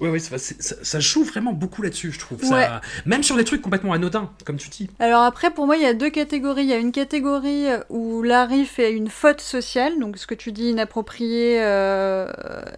[0.00, 2.42] Ouais, ouais, ça, ça joue vraiment beaucoup là-dessus, je trouve.
[2.42, 2.48] Ouais.
[2.48, 2.80] Ça...
[3.04, 4.88] Même sur des trucs complètement anodins, comme tu dis.
[4.98, 6.64] Alors après, pour moi, il y a deux catégories.
[6.64, 10.52] Il y a une catégorie où Larry fait une faute sociale, donc ce que tu
[10.52, 12.26] dis inapproprié, euh,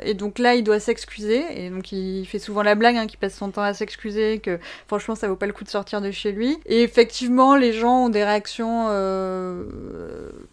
[0.03, 1.45] et donc là, il doit s'excuser.
[1.57, 4.59] Et donc il fait souvent la blague, hein, qu'il passe son temps à s'excuser, que
[4.87, 6.59] franchement, ça vaut pas le coup de sortir de chez lui.
[6.67, 8.87] Et effectivement, les gens ont des réactions.
[8.91, 9.65] euh,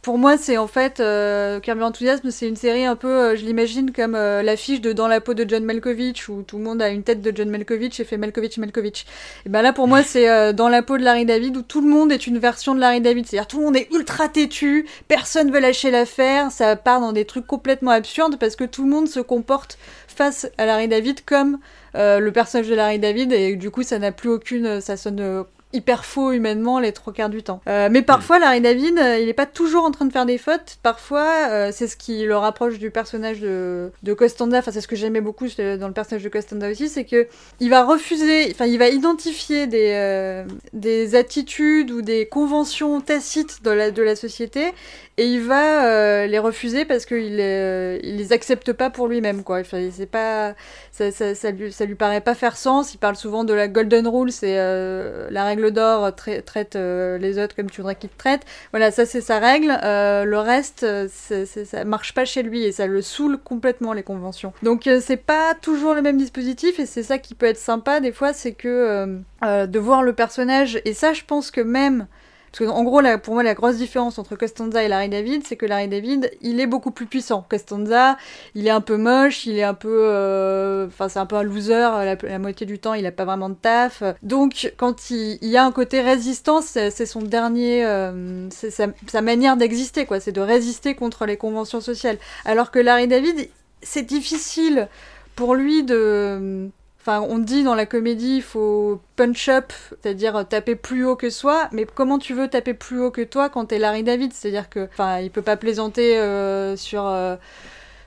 [0.01, 3.91] Pour moi, c'est en fait euh, Enthusiasm, c'est une série un peu, euh, je l'imagine
[3.91, 6.89] comme euh, l'affiche de Dans la peau de John Malkovich, où tout le monde a
[6.89, 9.05] une tête de John Malkovich et fait Malkovich Malkovich.
[9.45, 11.81] Et ben là, pour moi, c'est euh, dans la peau de Larry David où tout
[11.81, 13.25] le monde est une version de Larry David.
[13.25, 17.25] C'est-à-dire tout le monde est ultra têtu, personne veut lâcher l'affaire, ça part dans des
[17.25, 21.59] trucs complètement absurdes parce que tout le monde se comporte face à Larry David comme
[21.95, 25.19] euh, le personnage de Larry David et du coup, ça n'a plus aucune, ça sonne
[25.19, 25.43] euh,
[25.75, 27.61] hyper faux humainement les trois quarts du temps.
[27.67, 30.37] Euh, mais parfois, Larry David, euh, il est pas toujours en train de faire des
[30.37, 30.77] fautes.
[30.81, 34.59] Parfois, euh, c'est ce qui le rapproche du personnage de, de Costanza.
[34.59, 37.27] Enfin, c'est ce que j'aimais beaucoup dans le personnage de Costanza aussi, c'est que
[37.59, 43.71] il va refuser, enfin, il va identifier des, des attitudes ou des conventions tacites de
[43.71, 44.73] la, de la société
[45.17, 49.43] et il va euh, les refuser parce qu'il euh, il les accepte pas pour lui-même
[49.43, 49.63] quoi.
[49.63, 50.55] C'est pas
[50.91, 52.93] ça, ça, ça, lui, lui paraît pas faire sens.
[52.93, 57.17] Il parle souvent de la golden rule, c'est euh, la règle d'or tra traite euh,
[57.17, 58.45] les autres comme tu voudrais qu'ils te traitent.
[58.71, 59.77] Voilà, ça c'est sa règle.
[59.83, 64.03] Euh, le reste, euh, ça marche pas chez lui et ça le saoule complètement les
[64.03, 64.53] conventions.
[64.63, 67.99] Donc euh, c'est pas toujours le même dispositif et c'est ça qui peut être sympa
[67.99, 71.61] des fois, c'est que euh, euh, de voir le personnage et ça je pense que
[71.61, 72.07] même
[72.57, 75.57] parce que, en gros, pour moi, la grosse différence entre Costanza et Larry David, c'est
[75.57, 77.45] que Larry David, il est beaucoup plus puissant.
[77.49, 78.17] Costanza,
[78.53, 80.07] il est un peu moche, il est un peu.
[80.09, 82.15] euh, Enfin, c'est un peu un loser.
[82.23, 84.03] La, moitié du temps, il a pas vraiment de taf.
[84.23, 87.85] Donc, quand il, y a un côté résistance, c'est c'est son dernier.
[87.85, 90.21] euh, c'est sa, sa manière d'exister, quoi.
[90.21, 92.19] C'est de résister contre les conventions sociales.
[92.45, 93.49] Alors que Larry David,
[93.81, 94.87] c'est difficile
[95.35, 96.69] pour lui de.
[97.07, 101.29] Enfin, on dit dans la comédie, il faut punch up, c'est-à-dire taper plus haut que
[101.29, 104.33] soi, mais comment tu veux taper plus haut que toi quand t'es Larry David?
[104.33, 107.35] C'est-à-dire que, enfin, il peut pas plaisanter euh, sur, euh,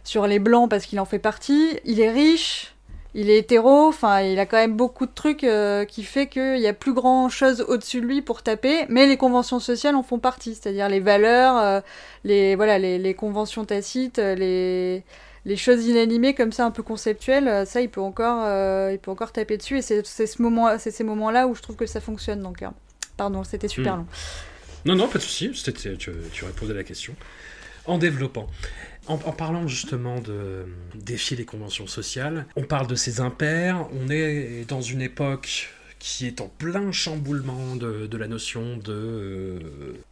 [0.03, 2.75] sur les blancs parce qu'il en fait partie, il est riche,
[3.15, 6.59] il est hétéro, enfin, il a quand même beaucoup de trucs euh, qui fait qu'il
[6.59, 10.03] y a plus grand chose au-dessus de lui pour taper, mais les conventions sociales en
[10.03, 11.85] font partie, c'est-à-dire les valeurs,
[12.25, 15.05] les, voilà, les, conventions tacites, les
[15.49, 18.99] les choses inanimées comme ça un peu conceptuelles euh, ça il peut encore euh, il
[18.99, 21.63] peut encore taper dessus et c'est c'est ce moment c'est ces moments là où je
[21.63, 22.69] trouve que ça fonctionne donc euh,
[23.17, 23.99] pardon c'était super Mm.
[24.01, 24.07] long
[24.85, 25.51] Non, non, pas de souci.
[25.55, 27.15] c'était- Tu, tu réponds à la question.
[27.85, 28.47] En développant.
[29.09, 33.89] En, en parlant justement de défier les conventions sociales, on parle de ces impairs.
[33.93, 39.61] On est dans une époque qui est en plein chamboulement de, la notion de, euh,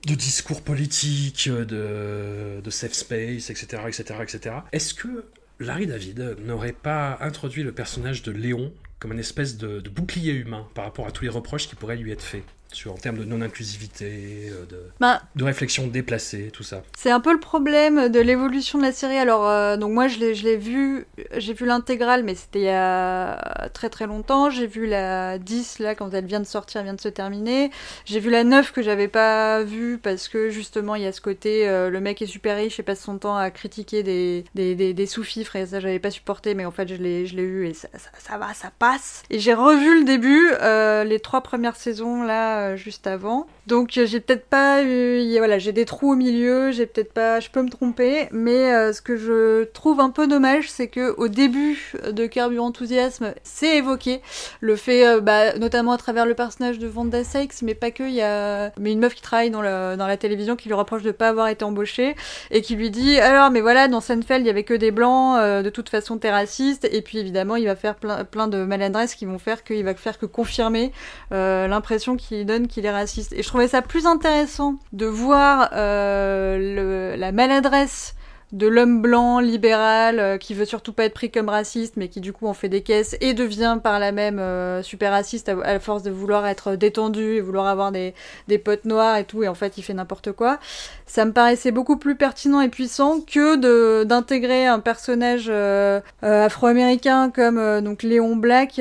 [0.06, 3.82] de discours politique, de, safe space, etc.
[3.86, 4.56] etc., etc.
[4.72, 5.24] Est-ce que
[5.60, 10.66] Larry David n'aurait pas introduit le personnage de Léon comme une espèce de bouclier humain
[10.74, 12.44] par rapport à tous les reproches qui pourraient lui être faits?
[12.72, 16.82] Sur, en termes de non-inclusivité, euh, de, bah de réflexion déplacée, tout ça.
[16.96, 19.16] c'est un peu le problème de l'évolution de la série.
[19.16, 23.68] Alors euh, donc moi je l'ai vu j'ai vu l'intégrale mais c'était il y a
[23.72, 24.50] très très longtemps.
[24.50, 27.70] J'ai vu la 10 là quand elle vient de sortir elle vient de se terminer.
[28.04, 31.20] J'ai vu la 9 que j'avais pas vue parce que justement il y a ce
[31.20, 34.74] côté euh, le mec est super riche et passe son temps à critiquer des, des,
[34.74, 37.46] des, des sous-fifres et ça j'avais pas supporté mais en fait je l'ai je l'ai
[37.46, 39.22] vu et ça, ça, ça va ça passe.
[39.30, 43.46] Et j'ai revu le début euh, les trois premières saisons là euh, juste avant.
[43.66, 47.40] Donc euh, j'ai peut-être pas eu voilà j'ai des trous au milieu j'ai peut-être pas
[47.40, 51.14] je peux me tromper mais euh, ce que je trouve un peu dommage c'est que
[51.16, 54.22] au début de Curb Your Enthusiasm c'est évoqué
[54.60, 58.14] le fait bah, notamment à travers le personnage de Vanda Sykes mais pas que il
[58.14, 61.02] y a mais une meuf qui travaille dans, le, dans la télévision qui lui reproche
[61.02, 62.14] de pas avoir été embauchée
[62.52, 65.40] et qui lui dit alors mais voilà dans Seinfeld il y avait que des blancs
[65.40, 69.16] de toute façon t'es raciste et puis évidemment il va faire plein, plein de maladresses
[69.16, 70.92] qui vont faire qu'il va faire que confirmer
[71.32, 73.32] l'impression qu'il qu'il est raciste.
[73.32, 78.14] Et je trouvais ça plus intéressant de voir euh, le- la maladresse
[78.52, 82.20] de l'homme blanc libéral euh, qui veut surtout pas être pris comme raciste mais qui
[82.20, 85.80] du coup en fait des caisses et devient par la même euh, super raciste à,
[85.80, 88.14] force de vouloir être détendu et vouloir avoir des,
[88.46, 90.60] des potes noirs et tout et en fait il fait n'importe quoi.
[91.06, 97.80] Ça me paraissait beaucoup plus pertinent et puissant que d'intégrer un personnage euh, afro-américain comme
[97.80, 98.74] donc Léon Black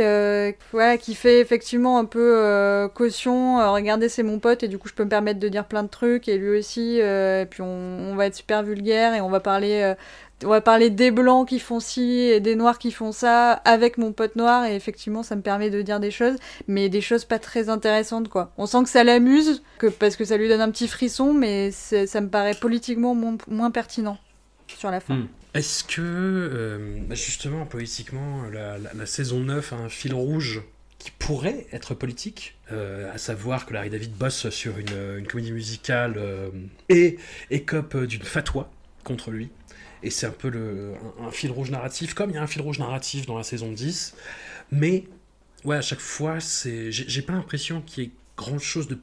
[0.71, 4.93] voilà qui fait effectivement un peu caution regardez c'est mon pote et du coup je
[4.93, 8.15] peux me permettre de dire plein de trucs et lui aussi et puis on, on
[8.15, 9.95] va être super vulgaire et on va parler euh,
[10.43, 13.97] on va parler des blancs qui font ci et des noirs qui font ça avec
[13.97, 16.35] mon pote noir et effectivement ça me permet de dire des choses
[16.67, 18.51] mais des choses pas très intéressantes quoi.
[18.57, 21.71] On sent que ça l'amuse que parce que ça lui donne un petit frisson mais
[21.71, 24.17] ça me paraît politiquement moins, pertinent
[24.67, 25.15] sur la fin.
[25.15, 25.27] Hmm.
[25.53, 30.61] Est-ce que, euh, bah, justement, politiquement, la, saison 9 a un fil rouge
[30.99, 35.53] qui pourrait être politique, euh, à savoir que Larry David bosse sur une, une comédie
[35.53, 36.49] musicale euh,
[36.89, 37.17] et
[37.51, 38.69] écope d'une fatwa?
[39.05, 39.49] Contre lui.
[40.03, 40.51] Et c'est un peu
[41.21, 43.71] un, fil rouge narratif, comme il y a un fil rouge narratif dans la saison
[43.71, 44.15] 10.
[44.71, 45.05] Mais,
[45.63, 48.99] ouais, à chaque fois, j'ai pas l'impression qu'il y ait grand chose de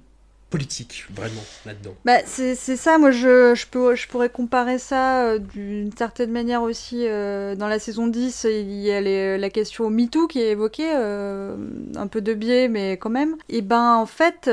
[0.53, 1.95] politique, vraiment, là-dedans.
[2.05, 6.63] Bah, c'est ça, moi je, je, peux, je pourrais comparer ça euh, d'une certaine manière
[6.63, 7.07] aussi.
[7.09, 9.01] euh, dans la saison 10, il y a
[9.39, 11.57] la question MeToo qui est évoquée, euh,
[11.97, 13.37] un peu de biais, mais quand même.
[13.49, 14.51] Et ben en fait,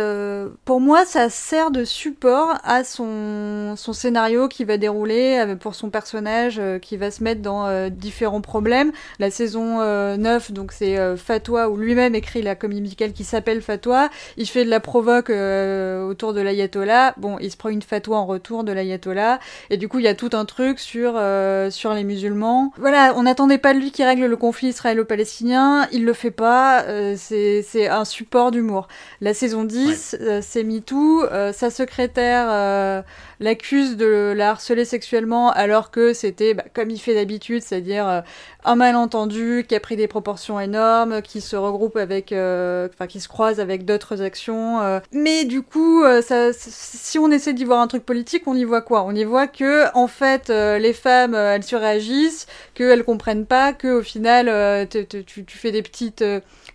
[0.63, 5.89] pour moi, ça sert de support à son, son scénario qui va dérouler pour son
[5.89, 8.93] personnage qui va se mettre dans différents problèmes.
[9.19, 13.61] La saison euh, 9, donc c'est Fatwa, où lui-même écrit la comédie musicale qui s'appelle
[13.61, 14.09] Fatwa.
[14.37, 15.29] Il fait de la provoque
[15.97, 17.13] autour de l'ayatollah.
[17.17, 19.39] Bon, il se prend une fatwa en retour de l'ayatollah.
[19.69, 22.71] Et du coup, il y a tout un truc sur, euh, sur les musulmans.
[22.77, 25.87] Voilà, on n'attendait pas de lui qui règle le conflit israélo-palestinien.
[25.91, 26.83] Il le fait pas.
[26.83, 28.87] euh, c'est un support d'humour.
[29.21, 31.23] La saison 10, euh, c'est MeToo.
[31.31, 33.01] Euh, sa secrétaire euh,
[33.39, 38.21] l'accuse de la harceler sexuellement alors que c'était bah, comme il fait d'habitude, c'est-à-dire euh,
[38.65, 43.19] un malentendu qui a pris des proportions énormes, qui se regroupe avec, euh, enfin qui
[43.19, 44.81] se croise avec d'autres actions.
[44.81, 44.99] euh.
[45.13, 48.81] Mais du coup, ça, si on essaie d'y voir un truc politique, on y voit
[48.81, 49.03] quoi?
[49.03, 54.03] On y voit que en fait, les femmes, elles surréagissent, qu'elles comprennent pas, que au
[54.03, 56.23] final, tu, tu fais des petites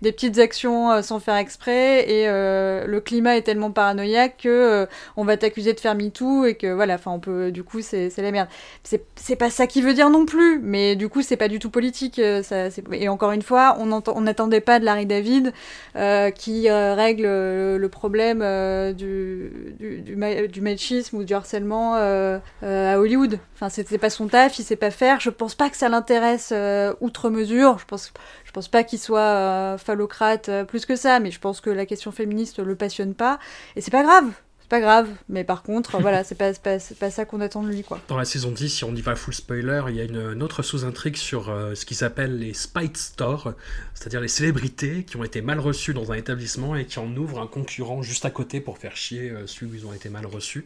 [0.02, 4.48] des petites actions euh, sans faire exprès et euh, le climat est tellement paranoïaque que
[4.48, 7.80] euh, on va t'accuser de faire MeToo et que voilà, enfin on peut du coup
[7.80, 8.48] c'est la merde.
[8.83, 11.70] C'est pas ça qui veut dire non plus, mais du coup c'est pas du tout
[11.70, 12.20] politique.
[12.42, 15.52] ça, et encore une fois, on n'attendait pas de Larry David
[16.35, 18.40] qui règle le, problème
[18.94, 23.38] du, du, du, ma- du machisme ou du harcèlement à Hollywood.
[23.54, 25.20] Enfin c'était pas son taf, il sait pas faire.
[25.20, 26.52] Je pense pas que ça l'intéresse
[27.00, 27.78] outre mesure.
[27.78, 28.12] Je pense
[28.54, 31.84] pense pas qu'il soit euh, phallocrate euh, plus que ça, mais je pense que la
[31.84, 33.38] question féministe le passionne pas.
[33.76, 34.30] Et c'est pas grave,
[34.64, 35.08] c'est pas grave.
[35.28, 37.82] Mais par contre, voilà, c'est pas, c'est pas, c'est pas ça qu'on attend de lui,
[37.82, 38.00] quoi.
[38.08, 40.42] Dans la saison 10, si on y va full spoiler, il y a une, une
[40.42, 43.52] autre sous-intrigue sur euh, ce qu'ils appellent les Spite Stores,
[43.92, 47.40] c'est-à-dire les célébrités qui ont été mal reçues dans un établissement et qui en ouvrent
[47.40, 50.24] un concurrent juste à côté pour faire chier euh, celui où ils ont été mal
[50.26, 50.64] reçus.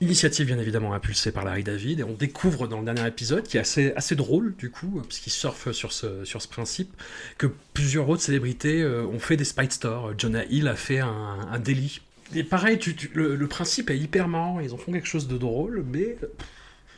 [0.00, 3.56] Initiative bien évidemment impulsée par Larry David, et on découvre dans le dernier épisode, qui
[3.56, 6.92] est assez, assez drôle du coup, puisqu'il surfe sur ce, sur ce principe,
[7.38, 10.14] que plusieurs autres célébrités euh, ont fait des Spite Stores.
[10.18, 12.00] Jonah Hill a fait un, délit.
[12.34, 12.78] Et pareil,
[13.14, 16.30] le, principe est hyper marrant, ils en font quelque chose de drôle, mais pff,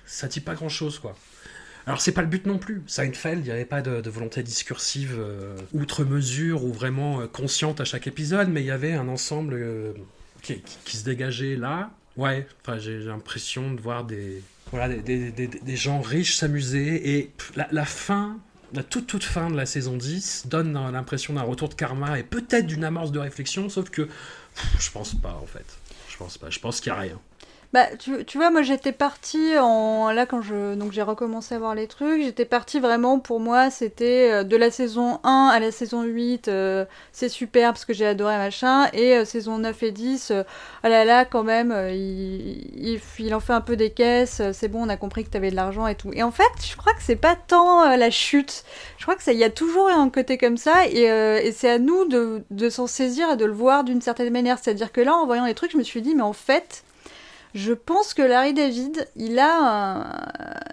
[0.07, 1.17] ça dit pas grand chose quoi.
[1.87, 2.83] Alors c'est pas le but non plus.
[2.87, 7.81] Seinfeld, il n'y avait pas de, volonté discursive euh, outre mesure ou vraiment euh, consciente
[7.81, 9.93] à chaque épisode, mais il y avait un ensemble euh,
[10.43, 11.91] qui se dégageait là.
[12.17, 17.69] Ouais, enfin j'ai l'impression de voir des, voilà, des, des- gens riches s'amuser et la,
[17.73, 18.39] la fin,
[18.73, 22.23] la toute toute fin de la saison 10 donne l'impression d'un retour de karma et
[22.23, 25.67] peut-être d'une amorce de réflexion, sauf que pff, je pense pas en fait.
[26.09, 27.21] Je pense pas, je pense qu'il y a rien.
[27.77, 30.11] Bah, tu, tu vois, moi j'étais partie en.
[30.11, 30.75] Là, quand je.
[30.77, 34.57] Donc j'ai recommencé à voir les trucs, j'étais partie vraiment pour moi, c'était euh, de
[34.57, 38.89] la saison 1 à la saison 8, euh, c'est super parce que j'ai adoré machin,
[38.95, 40.43] et euh, saison 9 et 10, euh,
[40.85, 44.87] oh là là, quand même, il, il, en fait un peu des caisses, c'est bon,
[44.87, 46.09] on a compris que t'avais de l'argent et tout.
[46.15, 48.65] Et en fait, je crois que c'est pas tant la chute,
[48.97, 51.73] je crois que ça, il y a toujours un côté comme ça, et, et c'est
[51.73, 54.59] à nous de, de s'en saisir et de le voir d'une certaine manière.
[54.59, 56.86] C'est-à-dire que là, en voyant les trucs, je me suis dit, mais en fait.
[57.57, 60.13] Je pense que Larry David, il a un,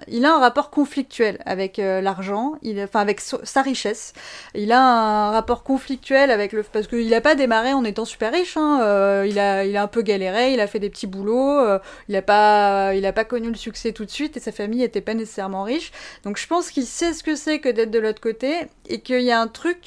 [0.09, 4.11] il a un rapport conflictuel avec euh, l'argent, enfin avec sa richesse.
[4.53, 8.33] Il a un rapport conflictuel avec le, parce qu'il n'a pas démarré en étant super
[8.33, 8.57] riche.
[8.57, 12.15] Hein, euh, il a, un peu galéré, il a fait des petits boulots, euh, il
[12.15, 15.13] n'a pas, a pas connu le succès tout de suite et sa famille n'était pas
[15.13, 15.93] nécessairement riche.
[16.25, 19.21] Donc je pense qu'il sait ce que c'est que d'être de l'autre côté et qu'il
[19.21, 19.83] y a un truc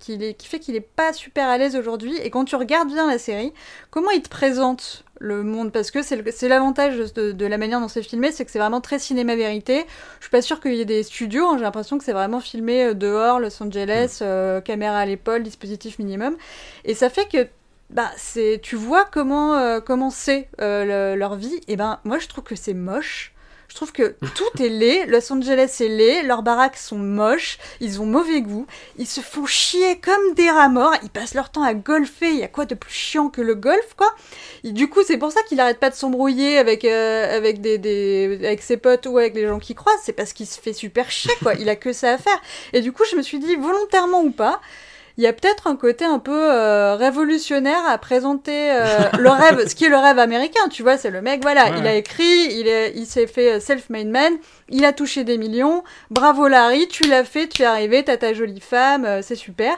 [0.00, 2.14] qui, qui fait qu'il est pas super à l'aise aujourd'hui.
[2.18, 3.54] Et quand tu regardes bien la série,
[3.90, 7.88] comment il te présente le monde parce que c'est l'avantage de, de la manière dont
[7.88, 9.84] c'est filmé, c'est que c'est vraiment très cinéma vérité.
[10.18, 12.40] Je suis pas sûre qu'il y ait des studios, hein, j'ai l'impression que c'est vraiment
[12.40, 16.36] filmé euh, dehors, Los Angeles, euh, caméra à l'épaule, dispositif minimum,
[16.84, 17.46] et ça fait que
[17.90, 21.60] bah c'est tu vois comment euh, comment c'est euh, le- leur vie.
[21.68, 23.33] Et ben moi je trouve que c'est moche.
[23.74, 25.06] Je trouve que tout est laid.
[25.06, 26.22] Los Angeles est laid.
[26.22, 27.58] Leurs baraques sont moches.
[27.80, 28.68] Ils ont mauvais goût.
[28.98, 30.94] Ils se font chier comme des rats morts.
[31.02, 32.30] Ils passent leur temps à golfer.
[32.30, 34.14] Il y a quoi de plus chiant que le golf, quoi?
[34.62, 38.38] Du coup, c'est pour ça qu'il arrête pas de s'embrouiller avec, euh, avec, des, des,
[38.44, 40.02] avec ses potes ou avec les gens qui croisent.
[40.04, 41.54] C'est parce qu'il se fait super chier, quoi.
[41.54, 42.40] Il a que ça à faire.
[42.74, 44.60] Et du coup, je me suis dit, volontairement ou pas,
[45.16, 49.68] il y a peut-être un côté un peu euh, révolutionnaire à présenter euh, le rêve,
[49.68, 51.94] ce qui est le rêve américain, tu vois, c'est le mec, voilà, Ouais, il a
[51.94, 54.32] écrit, il, est, il s'est fait self-made man,
[54.68, 58.34] il a touché des millions, bravo Larry, tu l'as fait, tu es arrivé, t'as ta
[58.34, 59.76] jolie femme, euh, c'est super.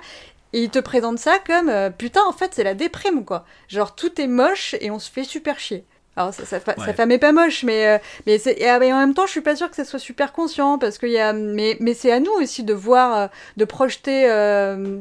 [0.53, 3.44] Et il te présente ça comme, euh, putain, en fait, c'est la déprime, quoi.
[3.68, 5.85] Genre, tout est moche et on se fait super chier.
[6.16, 6.87] Alors, sa, sa, fa- Ouais.
[6.87, 9.33] sa femme est pas moche, mais, euh, mais, c'est- et, ah, en même temps, je
[9.33, 12.11] suis pas sûre que ça soit super conscient, parce qu'il y a, mais, mais c'est
[12.11, 13.26] à nous aussi de voir, euh,
[13.59, 15.00] de projeter euh,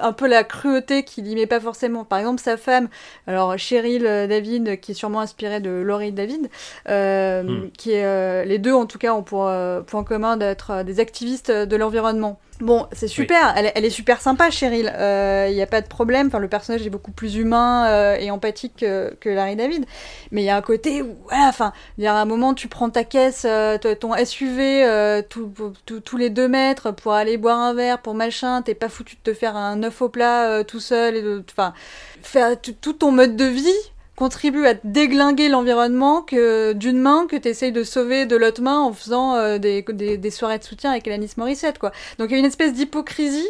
[0.00, 2.04] un peu la cruauté qu'il y met pas forcément.
[2.04, 2.88] Par exemple, sa femme,
[3.26, 6.48] alors Cheryl David, qui est sûrement inspirée de Laurie David,
[6.88, 7.68] hmm.
[7.78, 9.48] qui est, les deux en tout cas ont pour
[9.86, 12.38] point commun d'être des activistes de l'environnement.
[12.60, 14.86] Bon, c'est super, elle, elle, est super sympa, Cheryl.
[14.86, 16.28] Il euh, n'y a pas de problème.
[16.28, 19.84] Enfin, le personnage est beaucoup plus humain euh, et empathique que, que, Larry David.
[20.30, 22.68] Mais il y a un côté où, voilà, enfin, il y a un moment, tu
[22.68, 24.86] prends ta caisse, euh, ton SUV,
[25.28, 28.62] tous les deux mètres pour aller boire un verre, pour machin.
[28.62, 31.16] T'es pas foutu de te faire un œuf au plat tout seul.
[31.16, 31.74] Et enfin,
[32.22, 37.48] faire tout ton mode de vie contribue à déglinguer l'environnement que d'une main que tu
[37.48, 41.06] essayes de sauver de l'autre main en faisant euh, des, des, soirées de soutien avec
[41.06, 41.92] Alanis Morissette quoi.
[42.18, 43.48] Donc il y a une espèce d'hypocrisie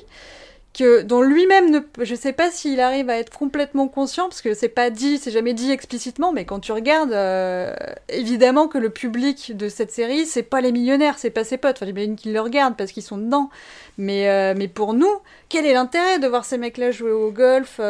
[0.74, 4.52] que dont lui-même ne je sais pas s'il arrive à être complètement conscient parce que
[4.52, 7.72] c'est pas dit, c'est jamais dit explicitement mais quand tu regardes euh,
[8.08, 11.76] évidemment que le public de cette série c'est pas les millionnaires, c'est pas ses potes.
[11.76, 13.50] Enfin j'imagine qu'ils le regardent parce qu'ils sont dedans.
[13.98, 15.14] Mais euh, mais pour nous,
[15.48, 17.80] quel est l'intérêt de voir ces mecs-là jouer au golf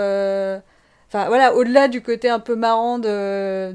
[1.09, 3.73] Enfin voilà, au-delà du côté un peu marrant de,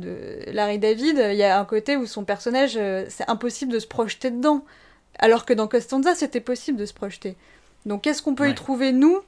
[0.51, 3.87] Larry David, il y a un côté où son personnage, euh, c'est impossible de se
[3.87, 4.63] projeter dedans.
[5.17, 7.35] Alors que dans Costanza, c'était possible de se projeter.
[7.85, 9.21] Donc qu'est-ce qu'on peut y trouver, nous,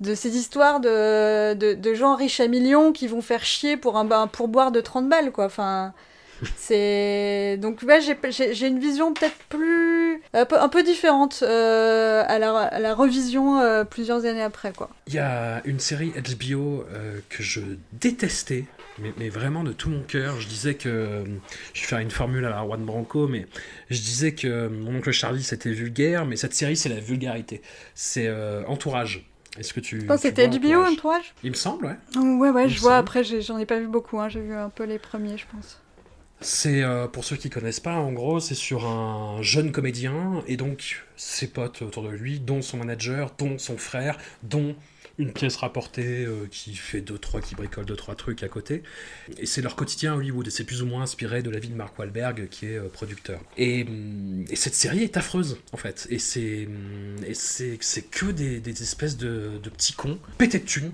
[0.00, 4.10] de ces histoires de, de, gens riches à millions qui vont faire chier pour un,
[4.10, 5.46] un pourboire de 30 balles, quoi?
[5.46, 5.92] Enfin,
[6.56, 12.38] c'est donc ouais, j'ai une vision peut-être plus un peu, un peu différente euh, à,
[12.38, 14.90] la, à, la, revision euh, plusieurs années après quoi.
[15.06, 17.60] Il y a une série HBO euh, que je
[17.92, 18.64] détestais.
[18.98, 21.24] Mais, mais, vraiment de tout mon cœur, je disais que
[21.72, 23.46] je vais faire une formule à la Juan Branco, mais
[23.88, 27.62] je disais que mon oncle Charlie c'était vulgaire, mais cette série c'est la vulgarité.
[27.94, 28.30] C'est
[28.66, 29.26] Entourage.
[29.58, 30.06] Est-ce que tu.
[30.18, 31.34] c'était HBO Entourage?
[31.42, 32.20] Il me semble, ouais.
[32.20, 32.96] ouais, ouais, je vois.
[32.96, 34.20] Après, j'en ai, ai, pas vu beaucoup.
[34.20, 34.28] Hein.
[34.28, 35.80] J'ai vu un peu les premiers, je pense.
[36.40, 40.56] C'est, euh, pour ceux qui connaissent pas, en gros, c'est sur un jeune comédien, et
[40.56, 44.74] donc ses potes autour de lui, dont son manager, dont son frère, dont
[45.18, 48.82] une pièce rapportée euh, qui fait deux, trois, qui bricole deux, trois trucs à côté.
[49.36, 51.68] Et c'est leur quotidien à Hollywood, et c'est plus ou moins inspiré de la vie
[51.68, 53.40] de Mark Wahlberg, qui est euh, producteur.
[53.58, 53.86] Et,
[54.54, 56.06] cette série est affreuse, en fait.
[56.08, 56.66] Et c'est,
[57.26, 60.92] et c'est, que des, des espèces de, de petits cons, pétés de thunes,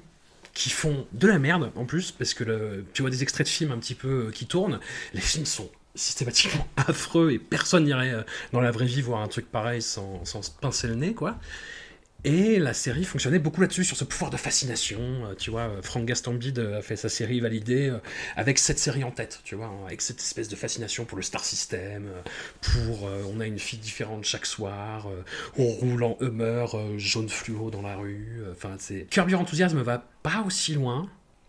[0.57, 3.73] qui font de la merde en plus, parce que tu vois des extraits de films
[3.73, 4.81] un petit peu euh, qui tournent,
[5.13, 9.29] les films sont systématiquement affreux et personne n'irait euh, dans la vraie vie voir un
[9.29, 11.39] truc pareil sans se pincer le nez, quoi.
[12.27, 14.99] Et la série fonctionnait beaucoup là-dessus, sur ce pouvoir de fascination.
[15.01, 17.97] Euh, tu vois, euh, Frank Gastambide euh, a fait sa série validée
[18.35, 21.45] avec cette série en tête, tu vois, avec cette espèce de fascination pour le star
[21.45, 22.09] system,
[22.61, 25.07] pour on a une fille différente chaque soir,
[25.57, 26.67] on roule en Hummer
[26.97, 28.43] jaune fluo dans la rue.
[28.51, 29.07] Enfin, c'est.
[29.09, 31.09] Curb Your Enthusiasm va pas aussi loin,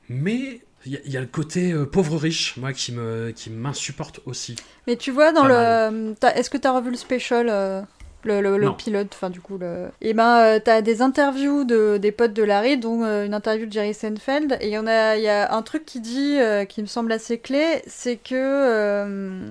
[0.10, 4.56] mais il y, a le côté pauvre riche, moi, qui me qui m'insupporte aussi.
[4.86, 6.14] Mais tu vois, dans le.
[6.36, 7.88] Est-ce que tu as revu le special
[8.28, 9.88] le, pilote, enfin du coup le.
[10.02, 13.34] Et eh ben euh, t'as des interviews de des potes de Larry, dont euh, une
[13.34, 16.00] interview de Jerry Seinfeld, et il y en a, il y a un truc qui
[16.00, 19.48] dit, euh, qui me semble assez clé, c'est que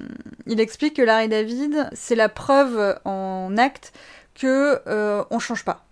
[0.47, 3.93] il explique que Larry David, c'est la preuve en acte
[4.35, 4.81] que
[5.31, 5.86] on change pas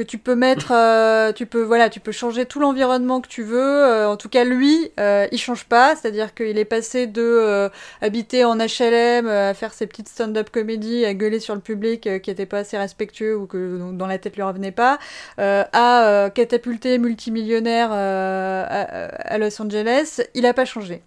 [0.00, 3.42] que tu peux mettre, euh, tu peux voilà, tu peux changer tout l'environnement que tu
[3.42, 3.58] veux.
[3.60, 7.70] Euh, en tout cas, lui, euh, il change pas, c'est-à-dire qu'il est passé de
[8.00, 12.30] habiter en HLM, à faire ses petites stand-up comédies, à gueuler sur le public qui
[12.30, 14.98] était pas assez respectueux ou que dans la tête lui revenait pas,
[15.38, 20.22] à catapulter multimillionnaire à, à, Los Angeles.
[20.34, 21.02] Il a pas changé.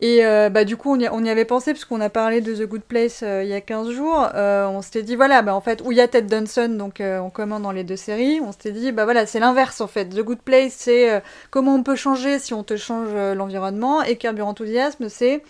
[0.00, 2.54] Et euh, bah, du coup, on y, on y avait pensé, puisqu'on a parlé de
[2.54, 4.28] The Good Place euh, il y a 15 jours.
[4.34, 7.00] Euh, on s'était dit, voilà, bah, en fait, où il y a Ted Danson, donc
[7.00, 10.06] en commun dans les deux séries, on s'était dit, bah voilà, c'est l'inverse en fait.
[10.06, 14.50] The Good Place, c'est comment on peut changer si on te change l'environnement, et Carburant
[14.50, 15.42] Enthousiasme, c'est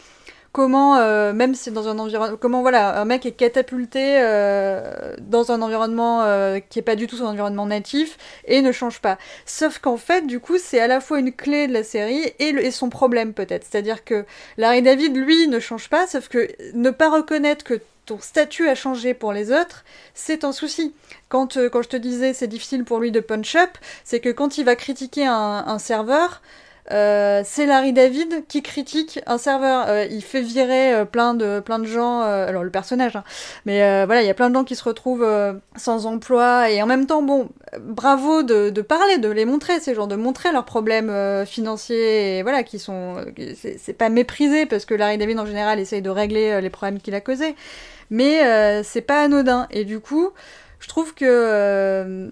[0.54, 5.50] comment, euh, même si dans un environnement, comment voilà, un mec est catapulté euh, dans
[5.50, 9.18] un environnement euh, qui est pas du tout son environnement natif et ne change pas.
[9.46, 12.70] Sauf qu'en fait, du coup, c'est à la fois une clé de la série et,
[12.70, 13.66] son problème peut-être.
[13.68, 14.24] C'est-à-dire que
[14.56, 18.76] Larry David, lui, ne change pas, sauf que ne pas reconnaître que ton statut a
[18.76, 19.84] changé pour les autres,
[20.14, 20.94] c'est un souci.
[21.28, 23.70] Quand, quand je te disais c'est difficile pour lui de punch up,
[24.04, 26.42] c'est que quand il va critiquer un serveur,
[26.92, 29.86] euh, c'est Larry David qui critique un serveur.
[29.88, 32.20] Euh, il fait virer euh, plein de plein de gens.
[32.20, 33.24] alors le personnage, hein.
[33.64, 35.26] mais voilà, il y a plein de gens qui se retrouvent
[35.76, 37.48] sans emploi et en même temps, bon,
[37.80, 41.12] bravo de, de, parler, de les montrer ces gens, de montrer leurs problèmes
[41.46, 43.16] financiers et voilà qui sont,
[43.56, 47.14] c'est pas méprisé parce que Larry David en général essaye de régler les problèmes qu'il
[47.14, 47.54] a causés,
[48.10, 50.32] mais c'est pas anodin et du coup
[50.84, 52.28] Je trouve que euh,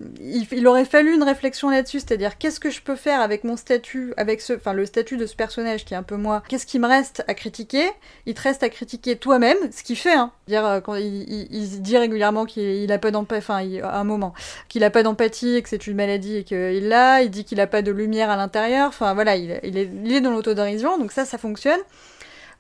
[0.67, 4.43] aurait fallu une réflexion là-dessus, c'est-à-dire qu'est-ce que je peux faire avec mon statut, avec
[4.43, 6.43] ce, le statut de ce personnage qui est un peu moi.
[6.49, 7.87] Qu'est-ce qui me reste à critiquer?
[8.27, 10.13] Il te reste à critiquer toi-même, ce qu'il fait.
[10.13, 10.33] Hein.
[10.49, 11.49] Dire euh, quand il,
[11.81, 14.35] dit régulièrement qu'il il a pas d'empathie, un moment
[14.69, 17.23] qu'il a pas d'empathie que c'est une maladie et qu'il l'a.
[17.23, 18.89] Il dit qu'il a pas de lumière à l'intérieur.
[18.89, 21.81] Enfin voilà, il, il est, il est dans l'autodérision, donc ça, ça fonctionne.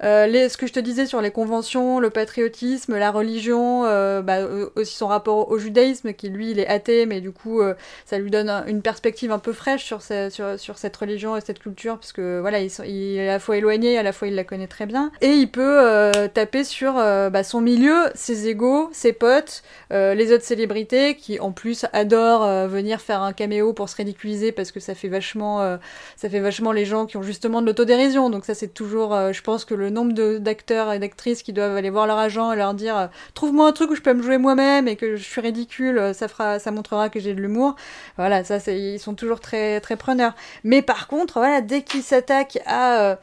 [0.02, 4.38] Euh, ce que je te disais sur les conventions, le patriotisme, la religion, euh, bah,
[4.38, 7.60] euh, aussi son rapport au judaïsme, qui lui il est athée, mais du coup
[8.06, 11.36] ça lui donne un- une perspective un peu fraîche sur, ce- sur, sur cette religion
[11.36, 12.70] et cette culture, puisque voilà, il,
[13.18, 15.50] est à la fois éloigné, à la fois il la connaît très bien, et il
[15.50, 21.52] peut taper sur bah, son milieu, ses égaux, ses potes, les autres célébrités qui en
[21.52, 25.78] plus adorent venir faire un caméo pour se ridiculiser parce que ça fait vachement
[26.16, 28.30] ça fait vachement les gens qui ont justement de l'autodérision.
[28.30, 31.90] Donc ça, c'est toujours, je pense que le nombre d'acteurs et d'actrices qui doivent aller
[31.90, 34.38] voir leur agent et leur dire euh, trouve-moi un truc où je peux me jouer
[34.38, 37.76] moi-même et que je suis ridicule, euh, ça fera, ça montrera que j'ai de l'humour.
[38.16, 40.34] Voilà, ça, ils sont toujours très, très preneurs.
[40.64, 43.16] Mais par contre, voilà, dès qu'ils s'attaquent à euh,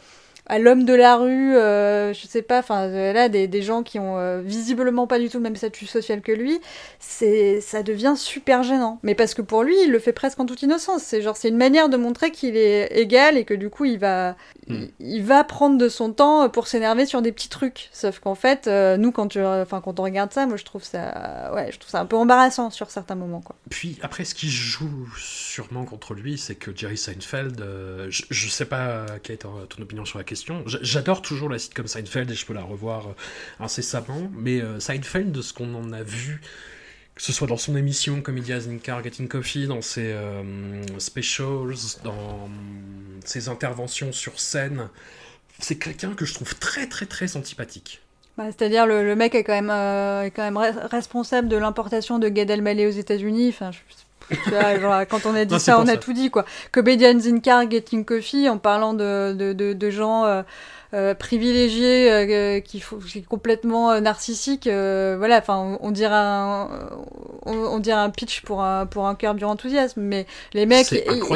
[0.49, 3.83] à l'homme de la rue, euh, je sais pas, enfin euh, là des, des gens
[3.83, 6.59] qui ont euh, visiblement pas du tout le même statut social que lui,
[6.99, 8.99] c'est ça devient super gênant.
[9.03, 11.03] Mais parce que pour lui, il le fait presque en toute innocence.
[11.03, 13.99] C'est genre c'est une manière de montrer qu'il est égal et que du coup il
[13.99, 14.35] va
[14.69, 14.85] Hmm.
[14.99, 17.89] il, va prendre de son temps pour s'énerver sur des petits trucs.
[17.91, 20.83] Sauf qu'en fait, euh, nous quand tu enfin quand on regarde ça, moi je trouve
[20.83, 23.55] ça ouais, je trouve ça un peu embarrassant sur certains moments quoi.
[23.71, 27.59] Puis après, ce qui joue sûrement contre lui, c'est que Jerry Seinfeld,
[28.09, 30.38] je, je sais pas quelle est ton opinion sur la question.
[30.65, 33.13] J'adore toujours la sitcom Seinfeld et je peux la revoir euh,
[33.59, 36.41] incessamment, mais euh, Seinfeld, de ce qu'on en a vu,
[37.15, 40.41] que ce soit dans son émission Comedians in Car Getting Coffee, dans ses euh,
[40.99, 42.49] specials, dans
[43.25, 44.89] ses interventions sur scène,
[45.59, 48.01] c'est quelqu'un que je trouve très très très antipathique.
[48.37, 50.29] Bah, C'est-à-dire le, le mec est quand même, euh,
[50.89, 53.53] responsable de l'importation de Gad Elmaleh aux États-Unis.
[54.29, 55.97] Tu vois, genre, quand on a dit Non, ça, on a ça.
[55.97, 56.45] tout dit quoi.
[56.71, 60.43] Comedians in Car Getting Coffee, en parlant de, de, de, de gens
[60.93, 64.67] euh, euh, privilégiés euh, qui, qui est complètement euh, narcissique.
[64.67, 66.67] euh, voilà, enfin, on, on dirait un,
[67.45, 70.87] on, on dirait un pitch pour un pour un cœur du enthousiasme, mais les mecs,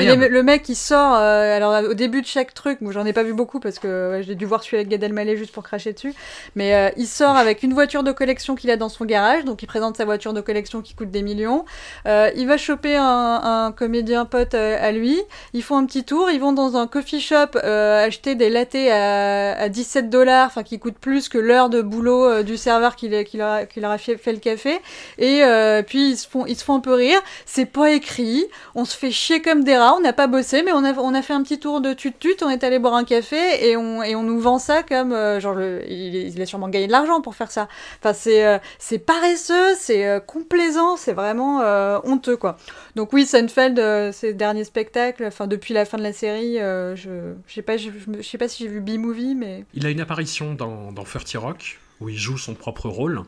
[0.01, 3.13] il- le mec qui sort, euh, alors au début de chaque truc, moi j'en ai
[3.13, 5.63] pas vu beaucoup parce que ouais, j'ai dû voir celui avec Gad Elmaleh juste pour
[5.63, 6.13] cracher dessus.
[6.55, 9.61] Mais euh, il sort avec une voiture de collection qu'il a dans son garage, donc
[9.63, 11.65] il présente sa voiture de collection qui coûte des millions.
[12.07, 15.19] Euh, il va choper un, un comédien pote euh, à lui.
[15.53, 18.91] Ils font un petit tour, ils vont dans un coffee shop euh, acheter des lattés
[18.91, 22.95] à, à 17 dollars, enfin qui coûtent plus que l'heure de boulot euh, du serveur
[22.95, 24.79] qui, leur- a- fait, le café.
[25.17, 27.19] Et euh, puis ils se font, ils se font un peu rire.
[27.45, 28.45] C'est pas écrit.
[28.75, 29.95] On se fait chier comme des rats.
[29.97, 32.35] On n'a pas bossé, mais on a, on a fait un petit tour de tut-tut.
[32.43, 35.39] On est allé boire un café et on, et on nous vend ça comme euh,
[35.39, 37.67] genre le, il, il a sûrement gagné de l'argent pour faire ça.
[38.01, 41.59] Enfin c'est paresseux, c'est complaisant, c'est vraiment
[42.03, 42.57] honteux quoi.
[42.95, 47.33] Donc oui, Seinfeld, euh, ses derniers spectacles, enfin depuis la fin de la série, je
[47.47, 47.89] je sais pas, je
[48.21, 49.32] sais pas si j'ai vu B-movie,
[49.73, 53.21] Il a une apparition dans, dans 30 Rock, où il joue son propre rôle,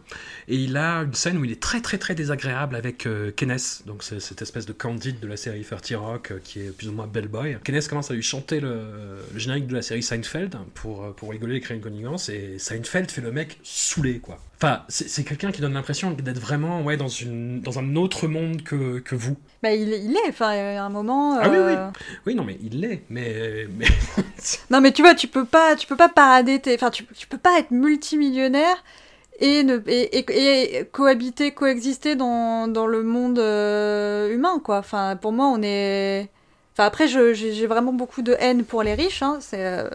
[0.47, 3.83] et il a une scène où il est très très très désagréable avec euh, Kenneth,
[3.85, 6.89] donc c'est cette espèce de candide de la série 30 Rock, euh, qui est plus
[6.89, 7.57] ou moins bellboy.
[7.63, 11.29] Kenneth commence à lui chanter le, le générique de la série Seinfeld, pour, euh, pour
[11.31, 14.39] rigoler et créer une connivence, et Seinfeld fait le mec saoulé, quoi.
[14.57, 18.63] Enfin, c'est quelqu'un qui donne l'impression d'être vraiment ouais, dans, une, dans un autre monde
[18.63, 19.35] que, que vous.
[19.61, 20.29] bah il, est- il est.
[20.29, 21.37] Enfin, a un moment.
[21.37, 21.89] Ah oui, euh,
[22.25, 23.67] Oui, non, mais il l'est, mais...
[23.77, 23.85] mais...
[24.69, 27.27] Non, mais tu vois, tu peux pas, tu peux pas parader tes, enfin, tu, tu
[27.27, 28.64] peux pas être multimillionnaire
[29.39, 34.77] et cohabiter, coexister dans, dans le monde euh, humain, quoi.
[34.79, 36.29] Enfin, pour moi, on est.
[36.77, 39.87] Enfin, après, j'ai vraiment beaucoup de haine pour les riches, hein, c'est euh,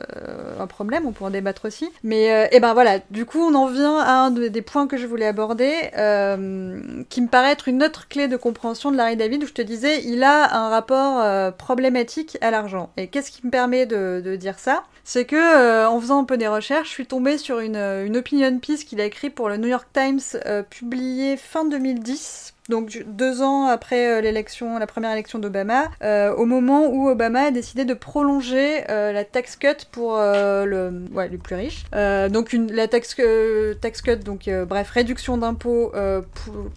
[0.59, 1.91] un problème, on pourra en débattre aussi.
[2.03, 4.87] Mais, euh, et ben voilà, du coup, on en vient à un de- des points
[4.87, 8.97] que je voulais aborder, euh, qui me paraît être une autre clé de compréhension de
[8.97, 12.91] Larry David, où je te disais, il a un rapport problématique à l'argent.
[12.97, 14.85] Et qu'est-ce qui me permet de, dire ça?
[15.05, 18.59] C'est que, en faisant un peu des recherches, je suis tombée sur une, une opinion
[18.59, 23.43] piece qu'il a écrit pour le New York Times, euh, publié fin 2010 donc deux
[23.43, 24.33] ans après euh,
[24.79, 29.25] la première élection d'Obama, euh, au moment où Obama a décidé de prolonger euh, la
[29.25, 31.85] tax cut pour le, les plus riches.
[31.93, 35.93] Donc la tax, cut, donc bref, réduction d'impôts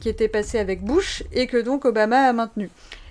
[0.01, 2.69] qui était passée avec Bush et que donc Obama a maintenu.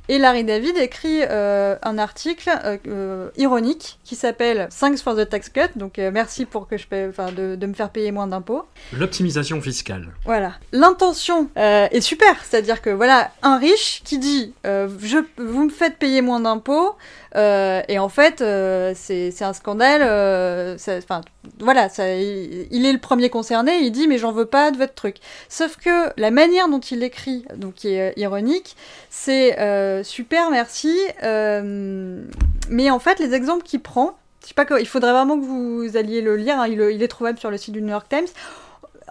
[0.09, 5.28] Et Larry David écrit euh, un article euh, euh, ironique qui s'appelle Thanks for the
[5.28, 8.26] tax cut, donc euh, merci pour que je enfin de, de me faire payer moins
[8.26, 8.64] d'impôts.
[8.92, 10.09] L'optimisation fiscale.
[10.24, 10.55] Voilà.
[10.72, 16.20] L'intention est super, c'est-à-dire que voilà, un riche qui dit je, vous me faites payer
[16.20, 16.96] moins d'impôts,
[17.37, 20.03] euh, et en fait, euh, c'est un scandale.
[20.05, 21.22] euh, Enfin,
[21.59, 25.16] voilà, il, est le premier concerné, il dit mais j'en veux pas de votre truc.
[25.49, 28.76] Sauf que la manière dont il écrit, donc qui est ironique,
[29.11, 29.57] c'est
[30.05, 35.39] super, merci, mais en fait les exemples qu'il prend, je sais pas, il faudrait vraiment
[35.39, 38.09] que vous alliez le lire, hein, il, est trouvable sur le site du New York
[38.09, 38.26] Times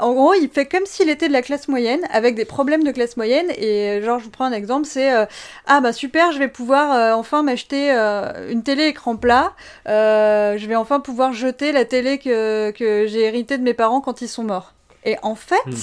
[0.01, 2.91] en gros, il fait comme s'il était de la classe moyenne, avec des problèmes de
[2.91, 3.51] classe moyenne.
[3.57, 5.25] Et genre, je vous prends un exemple, c'est euh,
[5.67, 9.53] ah bah super, je vais pouvoir euh, enfin m'acheter euh, une télé écran plat.
[9.85, 14.21] je vais enfin pouvoir jeter la télé que, que j'ai héritée de mes parents quand
[14.21, 14.73] ils sont morts.
[15.05, 15.75] Et en fait, hmm.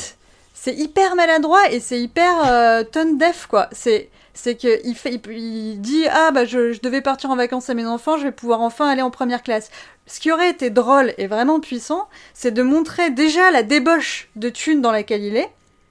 [0.52, 3.68] c'est hyper maladroit et c'est hyper tonne def quoi.
[3.72, 7.74] C'est c'est qu'il fait, il, dit ah bah je, je, devais partir en vacances à
[7.74, 9.68] mes enfants, je vais pouvoir enfin aller en première classe
[10.08, 14.48] ce qui aurait été drôle et vraiment puissant, c'est de montrer déjà la débauche de
[14.48, 15.50] thunes dans laquelle il est,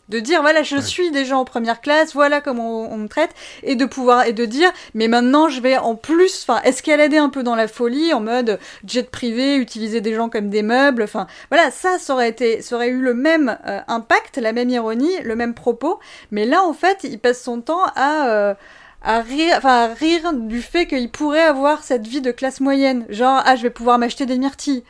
[0.09, 3.31] de dire voilà je suis déjà en première classe voilà comment on, me traite
[3.63, 7.29] et de pouvoir et de dire mais maintenant je vais en plus enfin escalader un
[7.29, 11.27] peu dans la folie en mode jet privé utiliser des gens comme des meubles enfin
[11.51, 15.11] voilà ça ça aurait été ça aurait eu le même euh, impact la même ironie
[15.23, 15.99] le même propos
[16.31, 18.53] mais là en fait il passe son temps à euh,
[19.01, 23.05] à rire, du fait qu'il pourrait avoir cette vie de classe moyenne.
[23.09, 24.83] Genre, ah, je vais pouvoir m'acheter des myrtilles.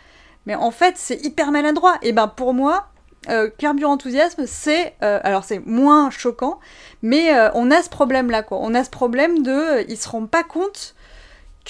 [0.46, 1.96] Mais en fait, c'est hyper maladroit.
[2.02, 2.88] Et ben, pour moi,
[3.30, 4.96] euh, Carburant Enthousiasme, c'est.
[5.04, 6.60] Euh, alors, c'est moins choquant,
[7.02, 8.60] mais euh, on a ce problème-là, quoi.
[8.62, 9.86] On a ce problème de.
[9.90, 10.96] ils se rendent pas compte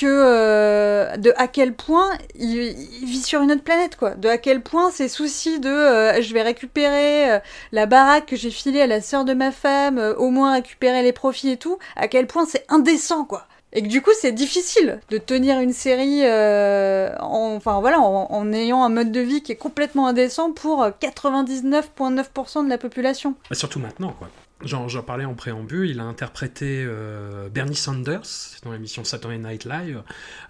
[0.05, 2.73] euh, de à quel point il,
[3.03, 4.11] vit sur une autre planète quoi.
[4.11, 7.39] De à quel point ces soucis de euh, je vais récupérer euh,
[7.71, 11.13] la baraque que j'ai filée à la sœur de ma femme au moins récupérer les
[11.13, 13.47] profits et tout à quel point c'est indécent quoi.
[13.73, 18.83] Et que du coup c'est difficile de tenir une série en, enfin voilà en, ayant
[18.83, 23.35] un mode de vie qui est complètement indécent pour 99,9% de la population.
[23.51, 24.29] Surtout maintenant quoi
[24.63, 28.23] J'en parlais en préambule, il a interprété euh, Bernie Sanders
[28.63, 30.01] dans l'émission Saturday Night Live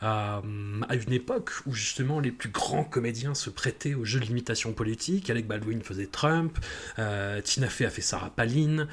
[0.01, 0.41] euh,
[0.87, 4.71] à une époque où justement les plus grands comédiens se prêtaient aux jeux de l'imitation
[4.71, 5.29] politique.
[5.29, 6.57] Alec Baldwin faisait Trump,
[6.99, 8.87] euh, Tina Fey a fait Sarah Palin,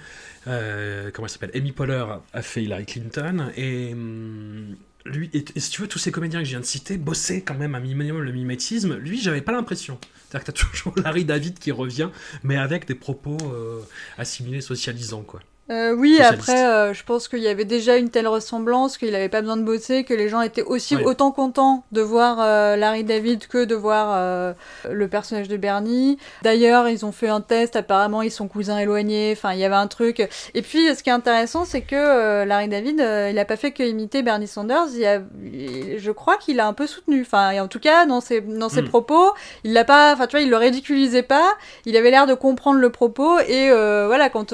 [0.45, 1.53] comment elle s'appelle?
[1.55, 4.75] Amy Poehler a fait Hillary Clinton et hum,
[5.05, 7.55] lui, et, si tu veux, tous ces comédiens que je viens de citer bossaient quand
[7.55, 8.97] même un minimum le mimétisme.
[8.97, 9.99] Lui, j'avais pas l'impression.
[10.29, 12.11] C'est-à-dire que t'as toujours Larry David qui revient,
[12.43, 13.81] mais avec des propos euh,
[14.19, 15.41] assimilés, socialisants, quoi.
[15.71, 19.31] Euh, oui, après, euh, je pense qu'il y avait déjà une telle ressemblance qu'il n'avait
[19.31, 23.03] pas besoin de bosser, que les gens étaient aussi autant contents de voir euh, Larry
[23.03, 24.55] David que de voir
[24.89, 26.19] le personnage de Bernie.
[26.43, 29.75] D'ailleurs, ils ont fait un test, apparemment ils sont cousins éloignés, enfin il y avait
[29.75, 30.29] un truc.
[30.53, 32.99] Et puis, ce qui est intéressant, c'est que Larry David,
[33.31, 35.21] il n'a pas fait que imiter Bernie Sanders, il a,
[35.99, 37.23] je crois qu'il a un peu soutenu.
[37.23, 38.89] Enfin, en tout cas, dans ses, dans ses hmm.
[38.89, 39.33] propos,
[39.65, 41.55] il l'a pas, enfin tu vois, il le ridiculisait pas,
[41.87, 44.53] il avait l'air de comprendre le propos, et voilà, quand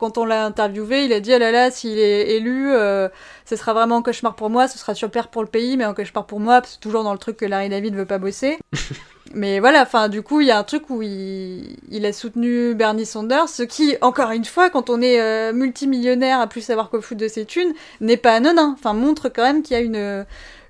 [0.00, 3.08] quand on l'a interviewé, il a dit ah là là, s'il est élu, euh,
[3.44, 5.94] ce sera vraiment un cauchemar pour moi, ce sera super pour le pays, mais un
[5.94, 8.58] cauchemar pour moi, parce que toujours dans le truc que Larry David veut pas bosser.
[9.34, 13.04] mais voilà, enfin, du coup, il y a un truc où il, a soutenu Bernie
[13.04, 17.02] Sanders, ce qui, encore une fois, quand on est euh, multimillionnaire à plus savoir qu'au
[17.02, 18.74] foot de ses thunes, n'est pas anodin.
[18.78, 20.24] Enfin, montre quand même qu'il y a une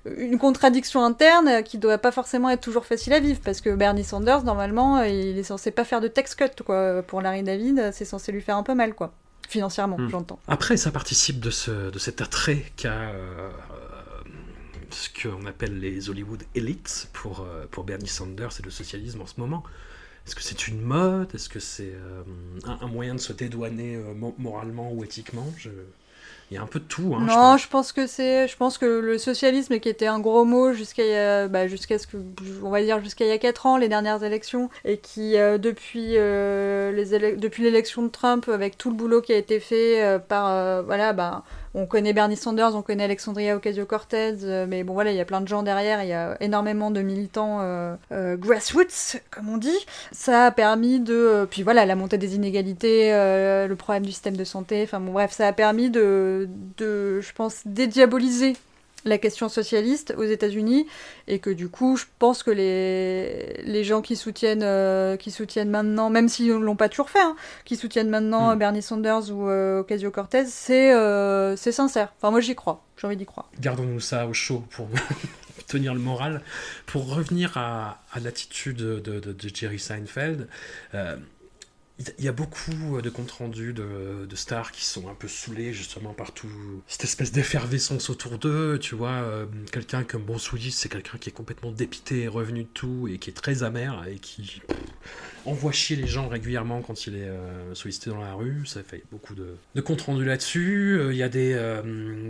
[0.05, 4.03] une contradiction interne qui doit pas forcément être toujours facile à vivre parce que Bernie
[4.03, 8.05] Sanders normalement il est censé pas faire de tax cut quoi pour Larry David c'est
[8.05, 9.13] censé lui faire un peu mal quoi
[9.51, 10.09] financièrement, hmm.
[10.09, 10.39] j'entends.
[10.47, 13.49] Après, ça participe de, ce, de cet attrait qu'a euh,
[14.89, 19.27] ce qu'on appelle les Hollywood elites pour, euh, pour Bernie Sanders et le socialisme en
[19.27, 19.63] ce moment.
[20.25, 21.33] Est-ce que c'est une mode?
[21.35, 22.23] Est-ce que c'est euh,
[22.63, 23.99] un, moyen de se dédouaner
[24.37, 25.47] moralement ou éthiquement?
[25.57, 25.69] Je
[26.51, 27.15] il y a un peu de tout.
[27.15, 27.93] Hein, non, je pense.
[27.93, 31.97] que c'est, je pense que le socialisme qui était un gros mot jusqu'à, bah, jusqu'à
[31.97, 32.17] ce que,
[32.61, 35.57] on va dire jusqu'à il y a 4 ans, les dernières élections, et qui euh,
[35.57, 40.03] depuis euh, les depuis l'élection de Trump, avec tout le boulot qui a été fait
[40.03, 41.43] euh, par, voilà, bah
[41.73, 45.25] on connaît Bernie Sanders, on connaît Alexandria Ocasio-Cortez, euh, mais bon voilà, il y a
[45.25, 49.57] plein de gens derrière, il y a énormément de militants euh, euh, grassroots, comme on
[49.57, 49.69] dit.
[50.11, 51.47] Ça a permis de...
[51.49, 55.31] puis voilà, la montée des inégalités, le problème du système de santé, enfin bon bref,
[55.31, 58.55] ça a permis de, de je pense, dédiaboliser
[59.05, 60.87] la question socialiste aux États-Unis
[61.27, 65.69] et que du coup, je pense que les, les gens qui soutiennent, euh, qui soutiennent
[65.69, 67.35] maintenant, même s'ils ne l'ont pas toujours fait, hein,
[67.65, 68.59] qui soutiennent maintenant hmm.
[68.59, 72.13] Bernie Sanders ou euh, Ocasio-Cortez, c'est euh, sincère.
[72.17, 72.83] Enfin, moi, j'y crois.
[72.97, 73.49] J'ai envie d'y croire.
[73.59, 74.87] Gardons-nous ça au chaud pour
[75.67, 76.41] tenir le moral.
[76.85, 80.47] Pour revenir à, à l'attitude de, de, Jerry Seinfeld,
[82.17, 86.13] il y a beaucoup de comptes rendus de, stars qui sont un peu saoulés justement
[86.13, 86.47] par tout
[86.87, 88.79] cette espèce d'effervescence autour d'eux.
[88.79, 92.69] Tu vois, euh, quelqu'un comme Bon c'est quelqu'un qui est complètement dépité et revenu de
[92.73, 94.61] tout et qui est très amer et qui
[95.45, 98.65] envoie chier les gens régulièrement quand il est euh, sollicité dans la rue.
[98.65, 100.97] Ça fait beaucoup de, de comptes rendus là-dessus.
[100.99, 101.81] Euh, il y a des,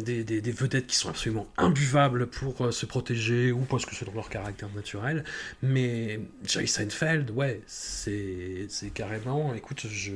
[0.04, 4.06] des, des, des, vedettes qui sont absolument imbuvables pour se protéger ou parce que c'est
[4.06, 5.24] dans leur caractère naturel.
[5.62, 10.14] Mais Jerry Seinfeld, ouais, c'est carrément écoute, je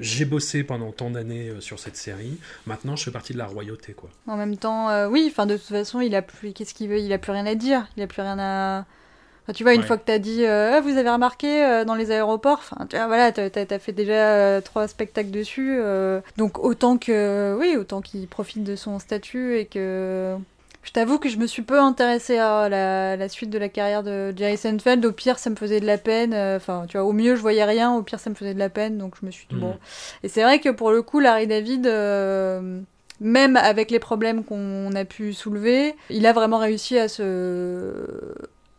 [0.00, 2.38] j'ai bossé pendant tant d'années euh, sur cette série.
[2.66, 4.08] Maintenant, je fais partie de la royauté, quoi.
[4.26, 5.28] En même temps, euh, oui.
[5.30, 6.52] Enfin, de toute façon, il a plus.
[6.52, 6.98] Qu'est-ce qu'il veut?
[6.98, 7.86] Il a plus rien à dire.
[7.96, 8.86] Il a plus rien à.
[9.54, 12.10] tu vois, une fois que tu as dit, euh, ah, vous avez remarqué dans les
[12.10, 15.80] aéroports, enfin, tu vois, voilà, t'as as, fait déjà trois spectacles dessus,
[16.36, 20.36] donc autant que, oui, autant qu'il profite de son statut et que
[20.82, 24.32] je t'avoue que je me suis peu intéressée à la, suite de la carrière de
[24.36, 25.04] Jerry Seinfeld.
[25.04, 26.32] Au pire, ça me faisait de la peine.
[26.32, 27.94] Euh, enfin, tu vois, au mieux, je voyais rien.
[27.94, 28.96] Au pire, ça me faisait de la peine.
[28.96, 29.70] Donc, je me suis dit, bon.
[29.70, 29.78] Mm.
[30.24, 32.80] Et c'est vrai que pour le coup, Larry David, euh,
[33.20, 37.92] même avec les problèmes qu'on a pu soulever, il a vraiment réussi à se.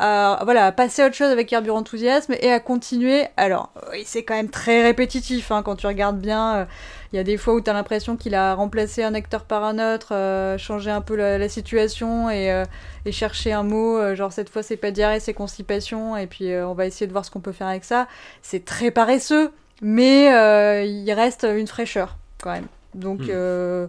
[0.04, 3.28] À, voilà, à passer à autre chose avec carburant enthousiasme et à continuer.
[3.38, 6.56] Alors, oui, c'est quand même très répétitif hein, quand tu regardes bien.
[6.56, 6.66] Euh,
[7.14, 9.64] il y a des fois où tu as l'impression qu'il a remplacé un acteur par
[9.64, 12.66] un autre, euh, changé un peu la, situation et, euh,
[13.06, 16.74] et, cherché un mot, genre cette fois c'est pas diarrhée, c'est constipation, et puis on
[16.74, 18.08] va essayer de voir ce qu'on peut faire avec ça.
[18.42, 19.52] C'est très paresseux,
[19.84, 20.26] mais
[20.88, 22.68] il reste une fraîcheur quand même.
[22.96, 23.20] Donc.
[23.20, 23.88] Hmm.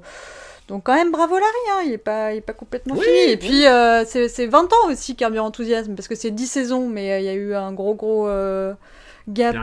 [0.73, 3.31] Donc quand même bravo Larry, hein, il est pas, il est pas complètement fini.
[3.31, 3.65] Et puis
[4.07, 7.35] c'est 20 ans aussi Carburant Enthousiasme, parce que c'est 10 saisons, mais il y a
[7.35, 8.27] eu un gros gros
[9.29, 9.57] gap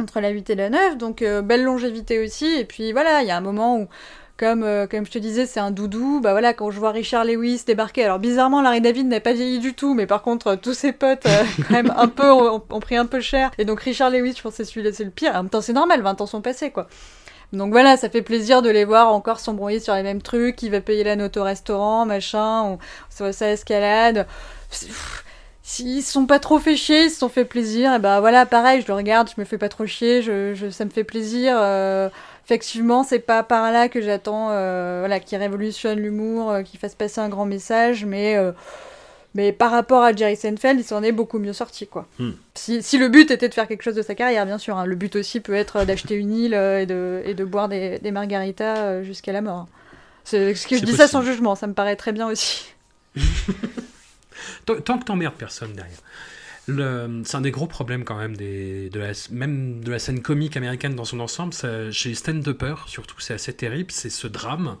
[0.00, 2.46] entre la 8 et la 9, donc euh, belle longévité aussi.
[2.46, 3.88] Et puis voilà, il y a un moment où,
[4.36, 6.20] comme, euh, comme je te disais, c'est un doudou.
[6.20, 9.58] Bah voilà, quand je vois Richard Lewis débarquer, alors bizarrement, Larry David n'a pas vieilli
[9.58, 12.96] du tout, mais par contre, tous ses potes, euh, quand même, un peu, ont, pris
[12.96, 13.50] un peu cher.
[13.58, 15.32] Et donc Richard Lewis, je pense que celui-là, c'est le pire.
[15.32, 16.88] En même temps, c'est normal, 20 ans sont passés, quoi.
[17.52, 20.68] Donc voilà, ça fait plaisir de les voir encore s'embrouiller sur les mêmes trucs, qui
[20.68, 22.78] va payer la note au restaurant, machin, ou
[23.10, 24.26] sur sa escalade
[25.66, 28.46] s'ils se sont pas trop fait chier, ils se sont fait plaisir, et ben voilà,
[28.46, 31.56] pareil, je le regarde, je me fais pas trop chier, je, ça me fait plaisir.
[31.58, 32.08] Euh,
[32.44, 36.94] effectivement, c'est pas par là que j'attends, euh, voilà, qu'il révolutionne l'humour, euh, qu'il fasse
[36.94, 38.36] passer un grand message, mais
[39.36, 42.08] mais par rapport à Jerry Seinfeld, il s'en est beaucoup mieux sorti, quoi.
[42.18, 42.30] Hmm.
[42.54, 44.78] Si, si, le but était de faire quelque chose de sa carrière, bien sûr.
[44.78, 44.86] Hein.
[44.86, 48.10] le but aussi peut être d'acheter une île et, de, et de boire des, des
[48.10, 49.68] margaritas jusqu'à la mort.
[50.24, 52.72] C'est ce que je dis ça sans jugement, ça me paraît très bien aussi.
[54.66, 56.00] Tant que t'emmerdes personne derrière.
[57.24, 60.56] C'est un des gros problèmes quand même, des, de la, même de la scène comique
[60.56, 61.54] américaine dans son ensemble.
[61.54, 63.92] Ça, chez les stand-uppers, surtout, c'est assez terrible.
[63.92, 64.76] C'est ce drame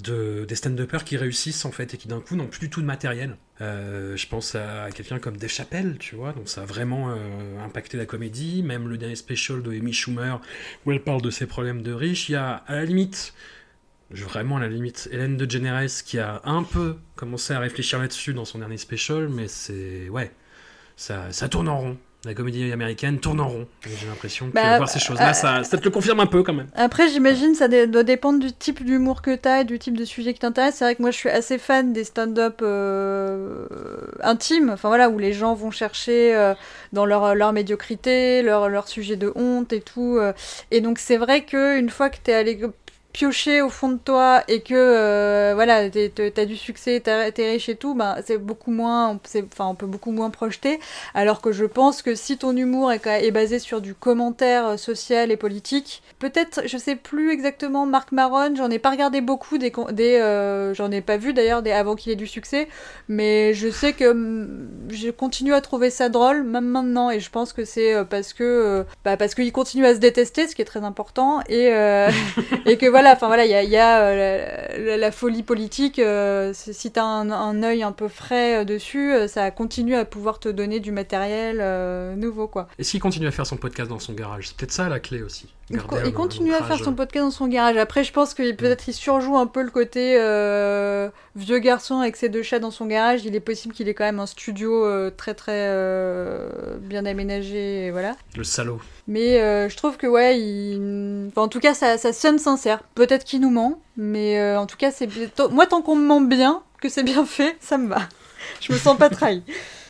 [0.00, 2.80] de, des stand-uppers qui réussissent en fait et qui d'un coup n'ont plus du tout
[2.80, 3.36] de matériel.
[3.60, 7.64] Euh, je pense à quelqu'un comme Dave Chappelle, tu vois, donc ça a vraiment euh,
[7.64, 8.62] impacté la comédie.
[8.62, 10.40] Même le dernier special de Amy Schumer
[10.84, 13.34] où elle parle de ses problèmes de riches, il y a à la limite
[14.10, 18.34] vraiment à la limite Hélène de Generes qui a un peu commencé à réfléchir là-dessus
[18.34, 20.32] dans son dernier special, mais c'est ouais,
[20.96, 21.98] ça, ça tourne en rond.
[22.24, 23.66] La comédie américaine tourne en rond.
[23.82, 26.42] J'ai l'impression que bah, voir ces choses-là, euh, ça, ça, te le confirme un peu
[26.42, 26.68] quand même.
[26.74, 30.04] Après, j'imagine ça doit dépendre du type d'humour que tu as et du type de
[30.04, 30.76] sujet qui t'intéresse.
[30.76, 33.66] C'est vrai que moi, je suis assez fan des stand-up euh,
[34.22, 36.54] intimes, enfin voilà, où les gens vont chercher euh,
[36.92, 40.18] dans leur, leur médiocrité, leur, leur sujet de honte et tout.
[40.70, 42.58] et donc, c'est vrai qu'une fois que tu es allé
[43.14, 47.76] piocher au fond de toi et que euh, voilà t'as du succès t'es riche et
[47.76, 50.80] tout ben c'est beaucoup moins enfin on peut beaucoup moins projeter.
[51.14, 54.76] Alors que je pense que si ton humour est, est basé sur du commentaire euh,
[54.76, 59.58] social et politique peut-être je sais plus exactement Marc Maron j'en ai pas regardé beaucoup
[59.58, 62.66] des, des euh, j'en ai pas vu d'ailleurs des avant qu'il ait du succès
[63.08, 67.30] mais je sais que mm, je continue à trouver ça drôle même maintenant et je
[67.30, 70.64] pense que c'est parce que bah, parce qu'il continue à se détester ce qui est
[70.64, 71.68] très important et
[72.66, 75.98] et que voilà enfin voilà, il y a, euh, la, folie politique.
[75.98, 80.04] Euh, si tu as un, un, œil un peu frais euh, dessus, ça continue à
[80.04, 81.58] pouvoir te donner du matériel
[82.16, 82.68] nouveau, quoi.
[82.78, 85.22] Et s'il continue à faire son podcast dans son garage, c'est peut-être ça la clé
[85.22, 85.48] aussi.
[85.70, 87.76] Il, continue à faire son podcast dans son garage.
[87.76, 90.14] Après, je pense que peut-être il surjoue un peu le côté
[91.36, 93.24] vieux garçon avec ses deux chats dans son garage.
[93.24, 95.70] Il est possible qu'il ait quand même un studio très très
[96.80, 98.16] bien aménagé, voilà.
[98.36, 98.80] Le salaud.
[99.06, 101.30] Mais euh, je trouve que, ouais, il...
[101.36, 102.82] en tout cas, ça, ça sonne sincère.
[102.94, 105.08] Peut-être qu'il nous ment, mais euh, en tout cas, c'est
[105.50, 108.08] moi, tant qu'on me ment bien, que c'est bien fait, ça me va.
[108.60, 109.42] Je me sens pas trahi.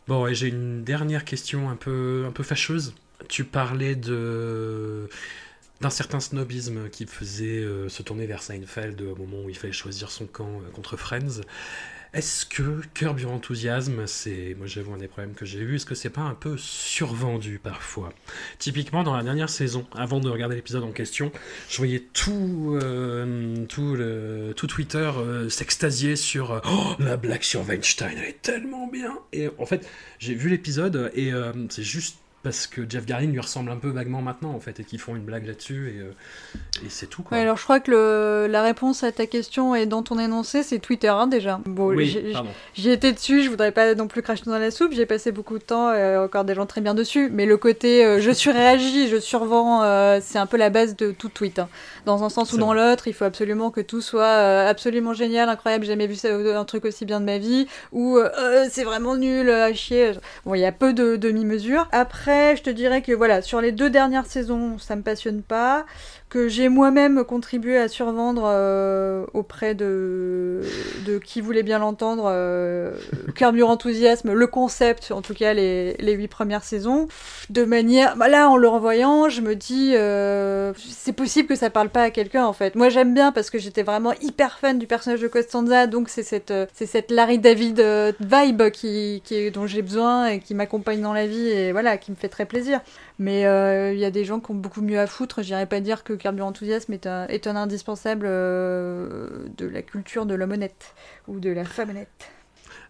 [0.07, 2.93] bon, et j'ai une dernière question un peu, un peu fâcheuse.
[3.27, 5.09] Tu parlais de
[5.85, 9.71] d'un certain snobisme qui faisait euh, se tourner vers Seinfeld au moment où il fallait
[9.71, 11.41] choisir son camp contre Friends.
[12.11, 15.85] Est-ce que Curb Your Enthusiasm, c'est, moi j'avoue un des problèmes que j'ai eu, est-ce
[15.85, 18.13] que c'est pas un peu survendu parfois?
[18.57, 21.31] Typiquement dans la dernière saison, avant de regarder l'épisode en question,
[21.69, 23.97] je voyais tout, euh, tout,
[24.55, 29.19] tout Twitter euh, s'extasier sur euh, oh, la blague sur Weinstein, elle est tellement bien.
[29.33, 33.39] Et en fait, j'ai vu l'épisode et euh, c'est juste parce que Jeff Garlin lui
[33.39, 36.11] ressemble un peu vaguement maintenant en fait et qu'ils font une blague là-dessus et, euh,
[36.85, 37.35] et c'est tout quoi.
[37.37, 40.61] Ouais, alors je crois que le- la réponse à ta question et dans ton énoncé,
[40.63, 41.59] c'est Twitter hein, déjà.
[41.65, 42.21] Bon, oui.
[42.75, 45.57] J'y étais dessus, je voudrais pas non plus cracher dans la soupe, j'ai passé beaucoup
[45.57, 49.07] de temps, euh, encore des gens très bien dessus, mais le côté euh, je surréagis,
[49.09, 51.57] je survends, euh, c'est un peu la base de tout tweet.
[51.59, 51.67] hein.
[52.05, 55.49] Dans un sens ou dans l'autre, il faut absolument que tout soit euh, absolument génial,
[55.49, 58.19] incroyable, j'ai jamais vu ça, un truc aussi bien de ma vie, ou
[58.69, 60.11] c'est vraiment nul, à chier.
[60.45, 61.87] Bon, il y a peu de demi-mesures.
[61.91, 65.85] Après, je te dirais que voilà, sur les deux dernières saisons, ça me passionne pas
[66.35, 70.59] que j'ai moi-même contribué à survendre euh, auprès de,
[71.05, 72.91] de qui voulait bien l'entendre, euh,
[73.37, 77.07] Carburant Enthousiasme, le concept, en tout cas les, les huit premières saisons,
[77.49, 78.17] de manière...
[78.17, 82.01] Bah là, en le revoyant, je me dis, euh, c'est possible que ça parle pas
[82.01, 82.75] à quelqu'un, en fait.
[82.75, 86.23] Moi, j'aime bien parce que j'étais vraiment hyper fan du personnage de Costanza, donc c'est
[86.23, 90.53] cette, euh, c'est cette Larry David euh, vibe qui, qui, dont j'ai besoin et qui
[90.53, 92.81] m'accompagne dans la vie, et voilà, qui me fait très plaisir.
[93.17, 95.41] Mais euh, il y a des gens qui ont beaucoup mieux à foutre.
[95.41, 100.35] J'irais pas dire que Carburant Enthousiasme est un, est indispensable euh, de la culture de
[100.35, 100.93] l'homme honnête
[101.27, 102.29] ou de la femme honnête.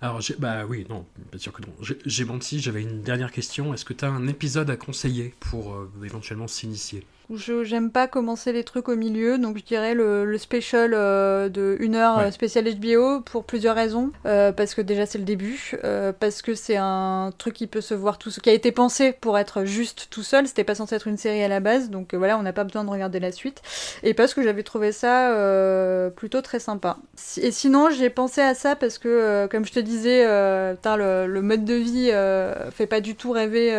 [0.01, 1.69] Alors, bah oui, non, bien sûr que non.
[1.82, 3.73] J'ai- J'ai menti, j'avais une dernière question.
[3.73, 7.05] Est-ce que tu as un épisode à conseiller pour euh, éventuellement s'initier?
[7.34, 11.49] Je j'aime pas commencer les trucs au milieu, donc je dirais le, le special euh,
[11.49, 12.26] de 1 heure Ouais.
[12.26, 14.11] euh, spécial HBO pour plusieurs raisons.
[14.28, 17.82] Euh, parce que déjà c'est le début, euh, parce que c'est un truc qui peut
[17.82, 20.45] se voir tout qui a été pensé pour être juste tout seul.
[20.47, 22.84] C'était pas censé être une série à la base, donc voilà, on n'a pas besoin
[22.84, 23.61] de regarder la suite.
[24.03, 25.32] Et parce que j'avais trouvé ça
[26.15, 26.97] plutôt très sympa.
[27.15, 31.41] Si- Et sinon, j'ai pensé à ça parce que, comme je te disais, le, le
[31.41, 32.11] mode de vie
[32.71, 33.73] fait pas du tout rêver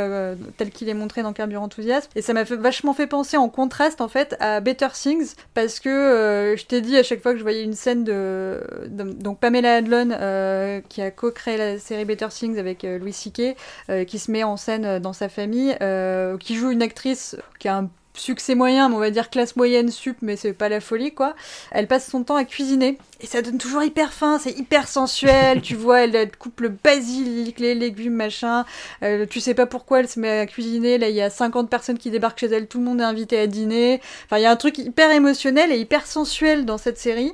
[0.57, 2.11] tel qu'il est montré dans Carburant Enthousiasme.
[2.17, 5.81] Et ça m'a fait, vachement fait penser en contraste, en fait, à Better Things parce
[5.81, 8.61] que euh, je t'ai dit à chaque fois que je voyais une scène de.
[8.89, 13.57] donc Pamela Adlon, euh, qui a co-créé la série Better Things avec euh, Louis C.K.,
[14.07, 15.77] qui se met en scène dans sa famille,
[16.41, 19.91] qui joue une actrice qui a un succès moyen, mais on va dire classe moyenne
[19.91, 21.35] sup, mais c'est pas la folie quoi.
[21.71, 25.63] Elle passe son temps à cuisiner et ça donne toujours hyper faim, c'est hyper sensuel,
[25.63, 28.65] tu vois, elle, elle coupe le basilic, les légumes, machin.
[29.03, 31.71] Euh, tu sais pas pourquoi elle se met à cuisiner, là il y a 50
[31.71, 34.01] personnes qui débarquent chez elle, tout le monde est invité à dîner.
[34.27, 37.33] Enfin, il y a un truc hyper émotionnel et hyper sensuel dans cette série.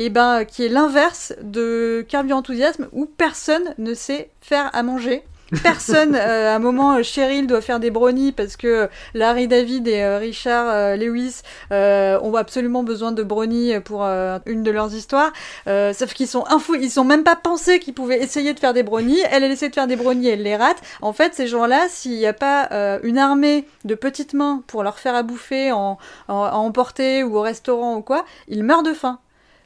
[0.00, 5.24] Et ben, qui est l'inverse de Carburant Enthousiasme où personne ne sait faire à manger.
[5.62, 9.88] Personne, euh, à un moment, euh, Cheryl doit faire des brownies parce que Larry David
[9.88, 11.40] et euh, Richard euh, Lewis
[11.72, 15.32] euh, ont absolument besoin de brownies pour euh, une de leurs histoires.
[15.66, 18.74] Euh, sauf qu'ils sont infos, ils sont même pas pensé qu'ils pouvaient essayer de faire
[18.74, 19.20] des brownies.
[19.30, 20.78] Elle, elle essaie de faire des brownies, elle les rate.
[21.00, 24.82] En fait, ces gens-là, s'il n'y a pas euh, une armée de petites mains pour
[24.82, 25.96] leur faire à bouffer en,
[26.28, 29.18] en- à emporter ou au restaurant ou quoi, ils meurent de faim.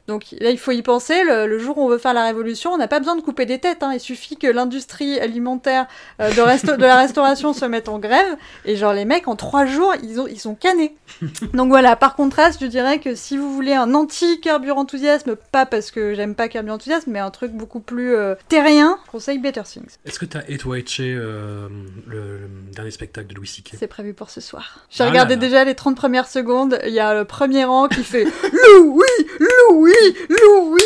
[0.07, 1.23] Donc là, il faut y penser.
[1.23, 3.45] Le, le jour où on veut faire la révolution, on n'a pas besoin de couper
[3.45, 3.83] des têtes.
[3.83, 3.91] hein.
[3.93, 5.85] Il suffit que l'industrie alimentaire
[6.19, 8.35] euh, de, la restauration se mette en grève.
[8.65, 10.95] Et genre, les mecs, en trois jours, ils, ont, ils sont canés.
[11.53, 15.91] Donc voilà, par contraste, je dirais que si vous voulez un anti-carburant enthousiasme, pas parce
[15.91, 19.95] que j'aime pas carburant enthousiasme, mais un truc beaucoup plus euh, terrien, conseille Better Things.
[20.05, 21.67] Est-ce que tu as étoilé euh,
[22.07, 23.75] le, le dernier spectacle de Louis C.K.
[23.79, 24.79] C'est prévu pour ce soir.
[24.89, 25.47] J'ai Ah regardé là là.
[25.47, 26.79] déjà les 30 premières secondes.
[26.85, 28.23] Il y a le premier rang qui fait
[28.77, 29.03] Louis,
[29.39, 29.92] Louis,
[30.29, 30.81] Louis.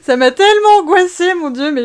[0.00, 1.72] Ça m'a tellement angoissé, mon dieu.
[1.72, 1.82] Mais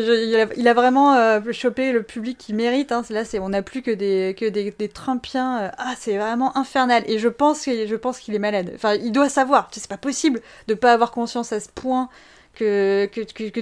[0.56, 2.92] il, a, vraiment euh, chopé le public qu'il mérite.
[2.92, 3.02] Hein.
[3.10, 5.62] Là, on n'a plus que des que Trumpiens.
[5.62, 7.02] euh, Ah, c'est vraiment infernal.
[7.06, 8.72] Et je pense qu'il est malade.
[8.74, 9.68] Enfin, il doit savoir.
[9.72, 12.08] C'est pas possible de pas avoir conscience à ce point.
[12.54, 13.06] Que,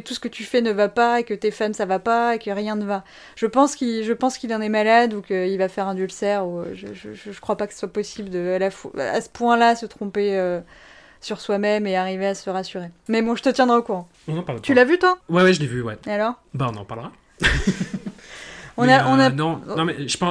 [0.00, 2.34] tout ce que tu fais ne va pas et que tes fans ça va pas
[2.34, 3.04] et que rien ne va.
[3.36, 7.40] Je pense qu'il en est malade ou qu'il va faire un ulcère euh, je, je,
[7.40, 10.60] crois pas que ce soit possible à, ce point-là se tromper
[11.20, 12.90] sur soi-même et arriver à se rassurer.
[13.08, 14.08] Mais bon, je te tiendrai au courant.
[14.28, 15.18] On en parle Tu l'as vu toi?
[15.28, 15.98] Ouais, ouais, je l'ai vu, ouais.
[16.06, 16.34] Et alors?
[16.54, 17.12] Bah, on en parlera.
[18.86, 19.60] Non,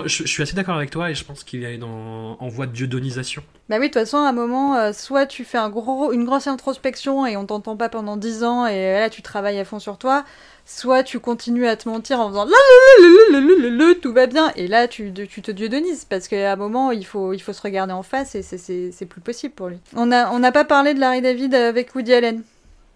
[0.05, 2.71] je, suis assez d'accord avec toi et je pense qu'il est dans, en voie de
[2.71, 3.43] dieudonisation.
[3.69, 7.25] Bah oui, de toute façon, à un moment, euh, soit tu fais une grosse introspection
[7.25, 9.97] et on t'entend pas pendant 10 ans et euh, là tu travailles à fond sur
[9.97, 10.25] toi,
[10.65, 15.11] soit tu continues à te mentir en faisant le tout va bien et là tu,
[15.13, 19.21] te diodonises parce qu'à un moment il faut, se regarder en face et c'est plus
[19.21, 19.77] possible pour lui.
[19.95, 22.43] On n'a pas parlé de Larry David avec Woody Allen.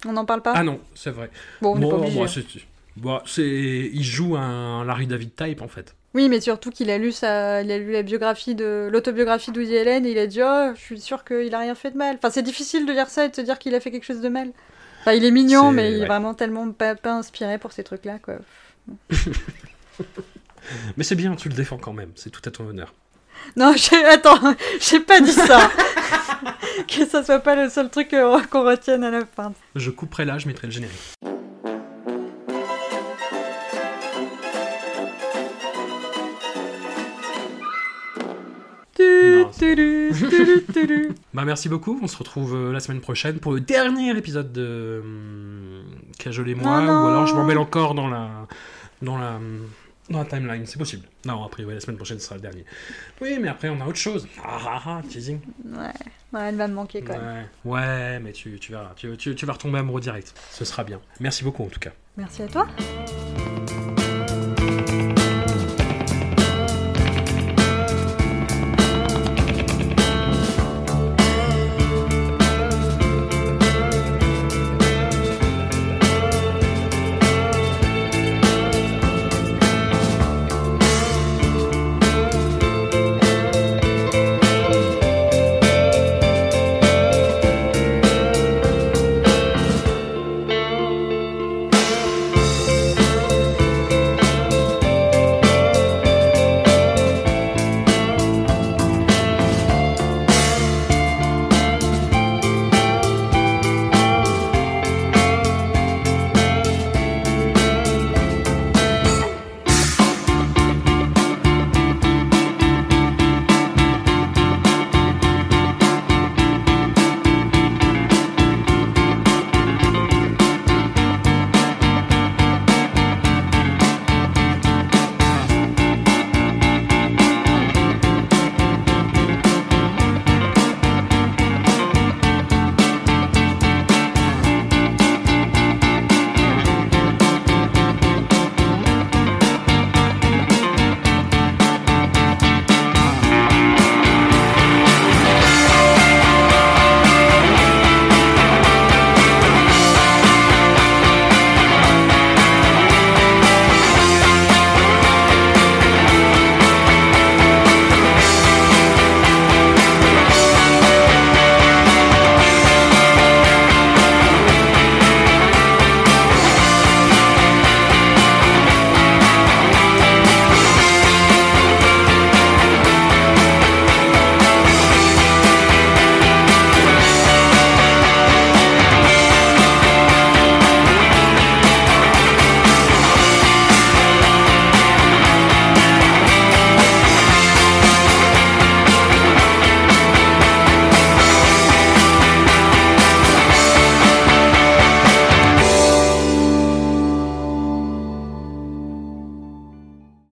[0.05, 0.53] On n'en parle pas?
[0.55, 1.29] Ah non, c'est vrai.
[1.61, 2.21] Bon, on n'est bon, pas obligé.
[2.21, 2.59] Hein
[3.01, 5.95] c'est- c'est, il joue un Larry David type en fait.
[6.15, 9.59] Oui, mais surtout qu'il a lu sa, il a lu la biographie de l'autobiographie de
[9.59, 11.97] Woody Allen et il a dit oh, je suis sûr qu'il a rien fait de
[11.97, 12.15] mal.
[12.17, 14.21] Enfin, c'est difficile de lire ça et de se dire qu'il a fait quelque chose
[14.21, 14.49] de mal.
[15.01, 16.05] Enfin, il est mignon, C'est- mais il est ouais.
[16.05, 18.35] vraiment tellement pas, pas inspiré pour ces trucs-là, quoi.
[20.97, 22.93] Mais c'est bien, tu le défends quand même, c'est tout à ton honneur.
[23.57, 24.03] Non, j'ai...
[24.05, 24.39] attends,
[24.79, 25.69] j'ai pas dit ça.
[26.87, 29.53] que ça soit pas le seul truc que- qu'on retienne à la fin.
[29.75, 30.99] Je couperai là, je mettrai le générique.
[39.03, 39.49] Non.
[41.33, 45.01] Bah merci beaucoup, on se retrouve euh, la semaine prochaine pour le dernier épisode de
[45.03, 45.83] hum,
[46.19, 47.03] Cajol et moi, non.
[47.03, 48.47] ou alors je m'en mêle encore dans la,
[49.01, 49.39] dans la,
[50.09, 51.07] dans la timeline, c'est possible.
[51.25, 52.65] Non, après, ouais, la semaine prochaine ce sera le dernier.
[53.21, 54.27] Oui, mais après on a autre chose.
[54.43, 55.39] Ah ah ah, teasing.
[55.65, 55.87] Ouais.
[56.33, 57.47] ouais, elle va me manquer quand même.
[57.65, 60.33] Ouais, ouais, mais tu, tu verras, tu, tu, tu vas retomber amoureux direct.
[60.51, 60.99] Ce sera bien.
[61.19, 61.91] Merci beaucoup en tout cas.
[62.17, 62.67] Merci à toi.